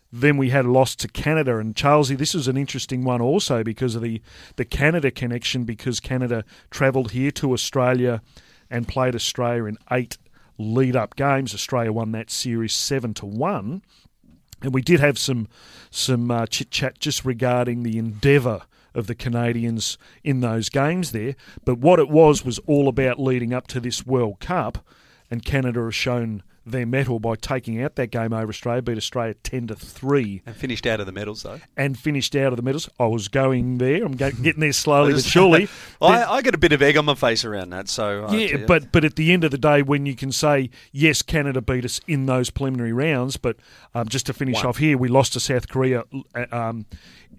[0.09, 2.17] Then we had a loss to Canada and Charlesy.
[2.17, 4.21] This was an interesting one also because of the
[4.55, 5.65] the Canada connection.
[5.65, 8.21] Because Canada travelled here to Australia
[8.69, 10.17] and played Australia in eight
[10.57, 11.53] lead up games.
[11.53, 13.81] Australia won that series seven to one.
[14.61, 15.49] And we did have some
[15.89, 18.61] some uh, chit chat just regarding the endeavour
[18.95, 21.35] of the Canadians in those games there.
[21.65, 24.85] But what it was was all about leading up to this World Cup,
[25.31, 29.33] and Canada has shown their mettle by taking out that game over Australia, beat Australia
[29.43, 31.59] ten to three, and finished out of the medals though.
[31.75, 32.89] And finished out of the medals.
[32.99, 34.03] I was going there.
[34.03, 35.69] I'm getting there slowly but surely.
[36.01, 37.87] I, I get a bit of egg on my face around that.
[37.89, 41.21] So yeah, but but at the end of the day, when you can say yes,
[41.21, 43.57] Canada beat us in those preliminary rounds, but
[43.95, 44.67] um, just to finish One.
[44.67, 46.03] off here, we lost to South Korea.
[46.35, 46.85] Uh, um,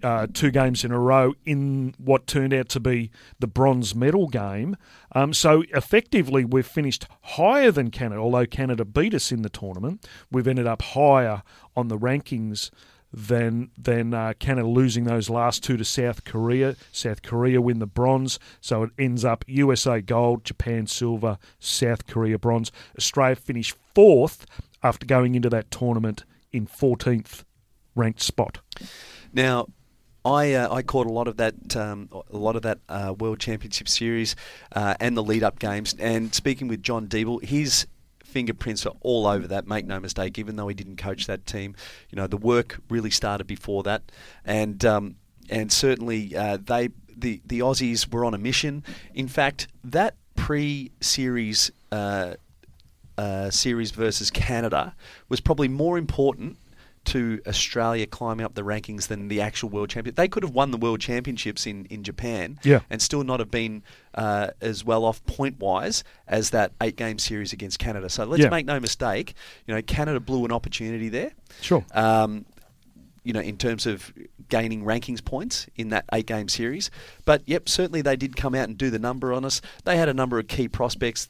[0.03, 4.27] uh, two games in a row in what turned out to be the bronze medal
[4.27, 4.75] game.
[5.15, 10.07] Um, so effectively, we've finished higher than Canada, although Canada beat us in the tournament.
[10.31, 11.43] We've ended up higher
[11.75, 12.71] on the rankings
[13.13, 16.75] than than uh, Canada losing those last two to South Korea.
[16.91, 22.39] South Korea win the bronze, so it ends up USA gold, Japan silver, South Korea
[22.39, 22.71] bronze.
[22.97, 24.47] Australia finished fourth
[24.81, 27.43] after going into that tournament in 14th
[27.95, 28.59] ranked spot.
[29.31, 29.67] Now,
[30.25, 33.39] I uh, I caught a lot of that um, a lot of that uh, World
[33.39, 34.35] Championship series
[34.73, 35.95] uh, and the lead up games.
[35.99, 37.87] And speaking with John Deeble, his
[38.23, 39.67] fingerprints are all over that.
[39.67, 40.39] Make no mistake.
[40.39, 41.75] Even though he didn't coach that team,
[42.09, 44.11] you know the work really started before that,
[44.45, 45.15] and um,
[45.49, 48.83] and certainly uh, they the the Aussies were on a mission.
[49.13, 51.71] In fact, that pre-series.
[51.91, 52.35] Uh,
[53.15, 54.95] uh, series versus Canada
[55.29, 56.57] was probably more important
[57.05, 60.15] to Australia climbing up the rankings than the actual world champion.
[60.15, 62.79] They could have won the world championships in, in Japan Yeah.
[62.89, 63.83] and still not have been
[64.15, 68.09] uh, as well off point wise as that eight game series against Canada.
[68.09, 68.49] So let's Yeah.
[68.49, 69.33] make no mistake,
[69.67, 71.31] you know, Canada blew an opportunity there.
[71.61, 71.85] Sure.
[71.93, 72.45] Um,
[73.25, 74.11] you know, in terms of
[74.49, 76.91] gaining rankings points in that eight game series.
[77.23, 79.61] But yep, certainly they did come out and do the number on us.
[79.85, 81.29] They had a number of key prospects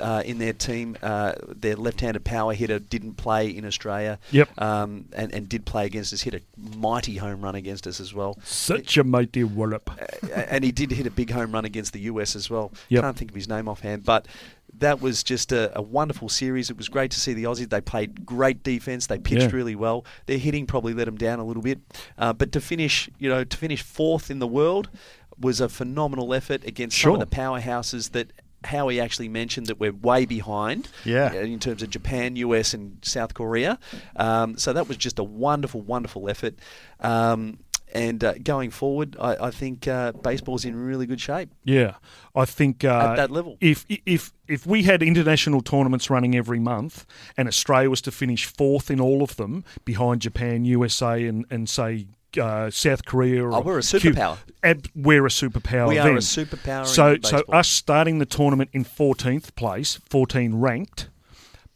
[0.00, 0.96] uh, in their team.
[1.02, 4.18] Uh, their left handed power hitter didn't play in Australia.
[4.30, 4.60] Yep.
[4.60, 6.40] Um, and, and did play against us, hit a
[6.76, 8.38] mighty home run against us as well.
[8.44, 9.90] Such a mighty wallop.
[10.34, 12.72] And he did hit a big home run against the US as well.
[12.88, 13.02] Yep.
[13.02, 14.26] Can't think of his name offhand, but
[14.78, 16.70] that was just a, a wonderful series.
[16.70, 17.68] It was great to see the Aussies.
[17.68, 19.06] They played great defense.
[19.06, 19.56] They pitched Yeah.
[19.56, 20.04] really well.
[20.26, 21.80] Their hitting probably let them down a little bit,
[22.18, 24.88] uh, but to finish, you know, to finish fourth in the world
[25.38, 28.32] was a phenomenal effort against some of the powerhouses that.
[28.64, 31.32] Howie actually mentioned that we're way behind Yeah.
[31.34, 33.78] uh, in terms of Japan, US, and South Korea.
[34.16, 36.54] Um, so that was just a wonderful, wonderful effort.
[37.00, 37.58] Um,
[37.94, 41.50] and uh, going forward, I, I think uh, baseball's in really good shape.
[41.64, 41.96] Yeah,
[42.34, 43.58] I think uh, At that level.
[43.60, 47.04] If if if we had international tournaments running every month,
[47.36, 51.68] and Australia was to finish fourth in all of them, behind Japan, USA, and and
[51.68, 52.06] say.
[52.38, 54.38] Uh, South Korea, or Oh, we're a superpower.
[54.62, 55.88] ab- we're a superpower.
[55.88, 56.16] We are then.
[56.16, 61.08] a superpower So, so us starting the tournament in 14th place, 14 ranked,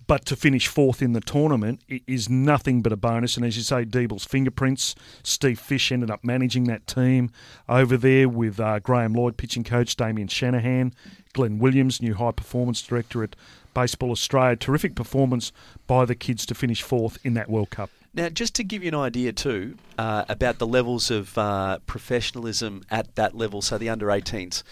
[0.07, 3.36] but to finish fourth in the tournament is nothing but a bonus.
[3.36, 4.94] And as you say, Deeble's fingerprints.
[5.24, 7.30] Steve Fish ended up managing that team
[7.68, 10.94] over there with uh, Graham Lloyd, pitching coach, Damien Shanahan,
[11.32, 13.34] Glenn Williams, new high performance director at
[13.74, 14.54] Baseball Australia.
[14.57, 15.50] Terrific performance
[15.88, 17.90] by the kids to finish fourth in that World Cup.
[18.16, 22.82] Now, just to give you an idea too uh, about the levels of uh, professionalism
[22.90, 24.62] at that level, so the under 18s,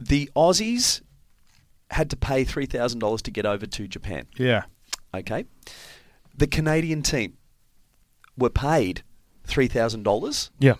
[0.00, 1.00] the Aussies
[1.90, 4.26] had to pay three thousand dollars to get over to Japan.
[4.36, 4.64] Yeah.
[5.14, 5.44] Okay,
[6.36, 7.36] the Canadian team
[8.36, 9.02] were paid
[9.44, 10.74] three thousand dollars Yeah,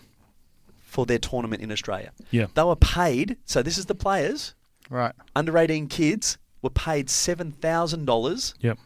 [0.83, 2.11] for their tournament in Australia.
[2.31, 3.37] yeah, They were paid.
[3.45, 4.55] So this is the players
[4.89, 5.13] Right.
[5.35, 8.77] under 18 kids were paid seven thousand dollars yep,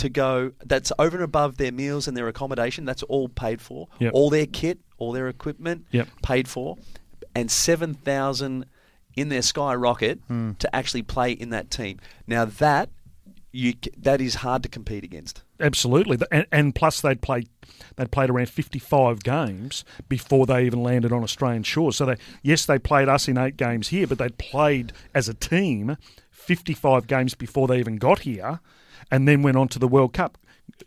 [0.00, 0.52] to go.
[0.64, 2.84] That's over and above their meals and their accommodation.
[2.84, 3.88] That's all paid for.
[3.98, 4.12] Yep.
[4.14, 6.08] All their kit, all their equipment, Yep.
[6.22, 6.76] paid for,
[7.34, 8.66] and seven thousand
[9.16, 10.52] in their skyrocket Hmm.
[10.58, 11.98] to actually play in that team.
[12.26, 12.90] Now that
[13.52, 15.42] you that is hard to compete against.
[15.58, 16.16] absolutely.
[16.30, 17.48] And, and plus, they'd played
[17.96, 21.96] they'd played around fifty five games before they even landed on Australian shores.
[21.96, 25.34] So they yes, they played us in eight games here, but they'd played as a
[25.34, 25.96] team
[26.30, 28.60] fifty five games before they even got here,
[29.10, 30.38] and then went on to the World Cup.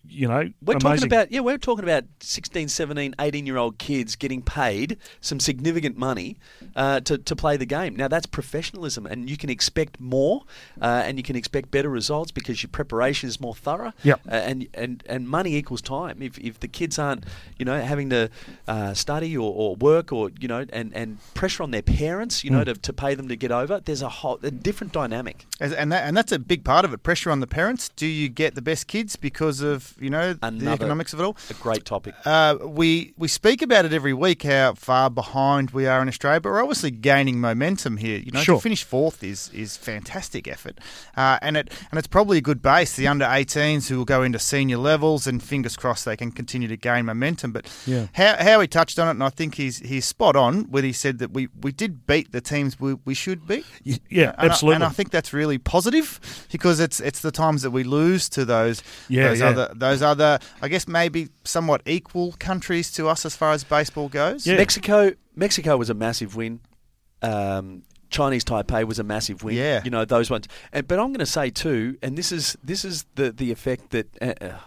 [0.08, 4.16] You know, We're talking about yeah, we're talking about 16, 17, 18 year old kids
[4.16, 6.38] getting paid some significant money
[6.76, 7.96] uh, to, to play the game.
[7.96, 10.44] Now that's professionalism, and you can expect more,
[10.82, 13.94] uh, and you can expect better results because your preparation is more thorough.
[14.04, 14.22] Yep.
[14.28, 16.22] Uh, and and and money equals time.
[16.22, 17.26] If, if the kids aren't
[17.58, 18.30] you know having to
[18.68, 22.50] uh, study or, or work or you know and, and pressure on their parents you
[22.50, 25.46] know to, to pay them to get over, there's a whole a different dynamic.
[25.60, 27.04] As- And that, and that's a big part of it.
[27.04, 27.90] Pressure on the parents.
[27.90, 31.38] Do you get the best kids because of you know the economics of it all?
[31.50, 32.14] A great topic.
[32.26, 36.40] Uh, we we speak about it every week how far behind we are in Australia,
[36.42, 38.18] but we're obviously gaining momentum here.
[38.18, 38.56] You know, Sure.
[38.58, 40.80] to finish fourth is is fantastic effort,
[41.18, 42.96] uh, and it and it's probably a good base.
[42.96, 46.68] The under 18s who will go into senior levels, and fingers crossed they can continue
[46.68, 47.52] to gain momentum.
[47.52, 48.08] But Yeah.
[48.14, 50.94] how how he touched on it, and I think he's he's spot on when he
[50.94, 53.66] said that we, we did beat the teams we, we should beat.
[53.86, 54.76] Y- yeah, And I- absolutely.
[54.76, 56.20] and I think that's really positive
[56.52, 59.48] because it's it's the times that we lose to those Yeah, those yeah.
[59.50, 64.10] other those other I guess maybe somewhat equal countries to us as far as baseball
[64.10, 64.46] goes.
[64.46, 64.58] Yeah.
[64.58, 66.60] Mexico, Mexico was a massive win.
[67.22, 69.56] Um, Chinese Taipei was a massive win.
[69.56, 69.82] Yeah.
[69.84, 70.48] you know those ones.
[70.72, 73.90] And, but I'm going to say too, and this is this is the the effect
[73.90, 74.60] that uh, uh,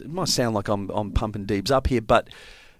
[0.00, 2.28] it might sound like I'm I'm pumping Deebs up here, but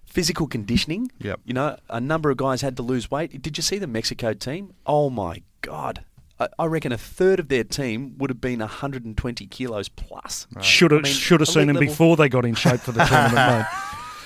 [0.04, 1.10] physical conditioning.
[1.20, 1.40] Yep.
[1.44, 3.40] You know, a number of guys had to lose weight.
[3.40, 4.74] Did you see the Mexico team?
[4.86, 6.04] Oh my god.
[6.42, 10.46] I- I reckon a third of their team would have been 120 kilos plus.
[10.60, 11.88] Should have I mean, should have seen elite them level.
[11.92, 13.66] before they got in shape for the tournament, mate.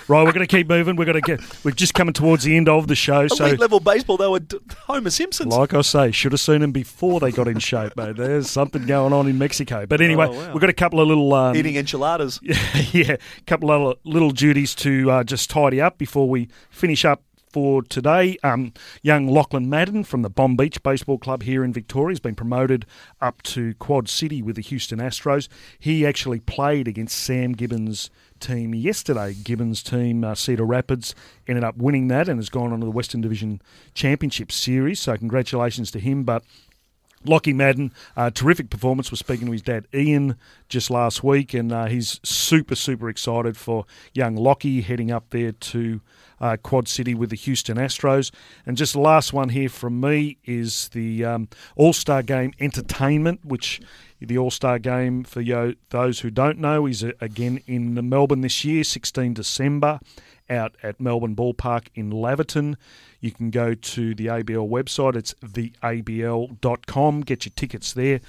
[0.08, 0.94] Right, we're going to keep moving.
[0.94, 1.40] We're going to get.
[1.64, 4.38] We're just coming towards the end of the show, so Elite level baseball, they were
[4.38, 4.56] d-
[4.86, 5.52] Homer Simpsons.
[5.52, 8.14] Like I say, should have seen them before they got in shape, mate.
[8.16, 9.84] There's something going on in Mexico.
[9.84, 10.52] But anyway, Oh, wow.
[10.52, 12.38] we've got a couple of little um, Eating enchiladas.
[12.92, 17.24] yeah, a couple of little duties to uh, just tidy up before we finish up
[17.57, 18.36] for today.
[18.42, 22.84] Um, young Lachlan Madden from the Bonbeach Baseball Club here in Victoria has been promoted
[23.18, 25.48] up to Quad City with the Houston Astros.
[25.78, 29.32] He actually played against Sam Gibbons' team yesterday.
[29.32, 31.14] Gibbons' team, uh, Cedar Rapids,
[31.48, 33.62] ended up winning that and has gone on to the Western Division
[33.94, 35.00] Championship Series.
[35.00, 36.24] So congratulations to him.
[36.24, 36.44] But
[37.24, 39.11] Lockie Madden, uh, terrific performance.
[39.11, 40.36] Was speaking to his dad Ian
[40.68, 45.52] just last week, and uh, he's super, super excited for young Lockie heading up there
[45.52, 46.02] to
[46.41, 48.30] uh, Quad City with the Houston Astros.
[48.64, 53.45] And just the last one here from me is the um, All Star Game Entertainment,
[53.45, 53.80] which
[54.20, 58.41] the All Star Game, for you, those who don't know, is uh, again in Melbourne
[58.41, 60.01] this year, 16 December,
[60.49, 62.76] out at Melbourne Ballpark in Laverton.
[63.20, 65.16] You can go to the ABL website.
[65.16, 67.20] It's theabl.com.
[67.22, 68.20] Get your tickets there.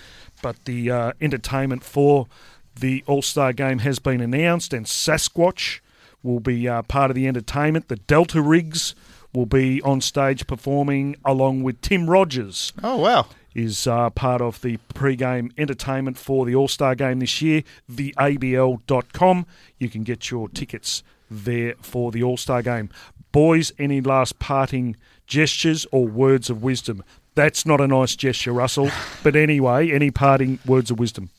[0.41, 2.28] But the uh, entertainment for
[2.76, 5.80] the All Star game has been announced, and Sasquatch
[6.28, 7.88] will be uh, part of the entertainment.
[7.88, 8.93] The Delta Riggs
[9.34, 12.73] will be on stage performing along with Tim Rogers.
[12.84, 13.28] Oh, wow.
[13.55, 17.63] Is uh, part of the pre-game entertainment for the All Star game this year.
[17.91, 19.45] TheABL.com.
[19.80, 21.01] You can get your tickets
[21.32, 22.89] there for the All Star game.
[23.32, 27.03] Boys, any last parting gestures or words of wisdom?
[27.34, 28.91] That's not a nice gesture, Russell.
[29.23, 31.32] but anyway, any parting words of wisdom?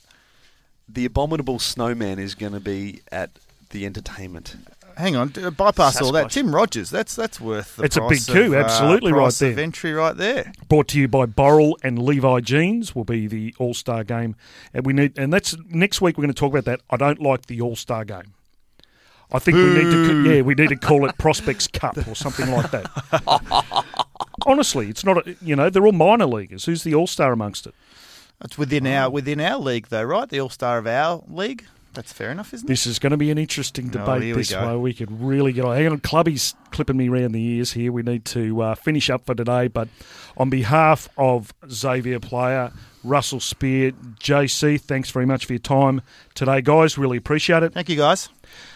[0.89, 3.31] The abominable snowman is going to be at
[3.71, 4.57] the entertainment.
[4.99, 6.29] Hang on, bypass all that.
[6.29, 7.77] Tim Rogers, that's that's worth.
[7.77, 9.63] The It's a big coup, of, uh, absolutely right price of there.
[9.65, 10.53] entry right there.
[10.69, 14.35] Brought to you by Burrell and Levi Jeans will be the All Star game,
[14.75, 16.19] and we need, and that's next week.
[16.19, 16.81] We're going to talk about that.
[16.91, 18.35] I don't like the All Star game.
[19.31, 22.51] I think we need to, yeah, we need to call it Prospects Cup or something
[22.51, 23.85] like that.
[24.47, 25.29] Honestly, it's not.
[25.29, 26.65] A, you know, they're all minor leaguers.
[26.65, 27.75] Who's the All Star amongst it?
[28.43, 30.29] It's within our within our league though, right?
[30.29, 31.67] The All Star of our league.
[31.95, 32.69] That's fair enough, isn't it?
[32.69, 34.77] This is going to be an interesting Oh, debate here we this way.
[34.77, 35.77] We could really get on.
[35.77, 37.91] Hang on, Clubby's clipping me round the ears here.
[37.93, 39.69] We need to uh, finish up for today.
[39.69, 39.89] But
[40.37, 42.73] on behalf of Xavier Player,
[43.03, 46.03] Russell Spear, JC, thanks very much for your time
[46.35, 46.99] today, guys.
[46.99, 47.73] Really appreciate it.
[47.73, 48.29] Thank you, guys.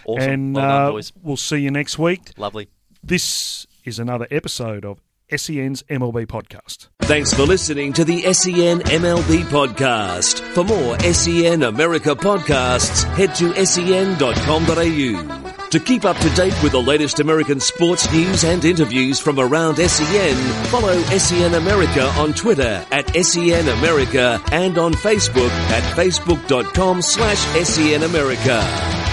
[0.04, 0.30] Awesome.
[0.30, 1.12] And well done, uh, boys.
[1.22, 2.32] we'll see you next week.
[2.36, 2.68] Lovely.
[3.04, 5.00] This is another episode of
[5.36, 6.88] SEN's MLB podcast.
[7.02, 10.40] Thanks for listening to the SEN MLB podcast.
[10.54, 15.52] For more SEN America podcasts, head to sen.com.au.
[15.70, 19.76] To keep up to date with the latest American sports news and interviews from around
[19.76, 27.38] SEN, follow SEN America on Twitter at SEN America and on Facebook at facebook.com slash
[27.66, 29.11] SEN America.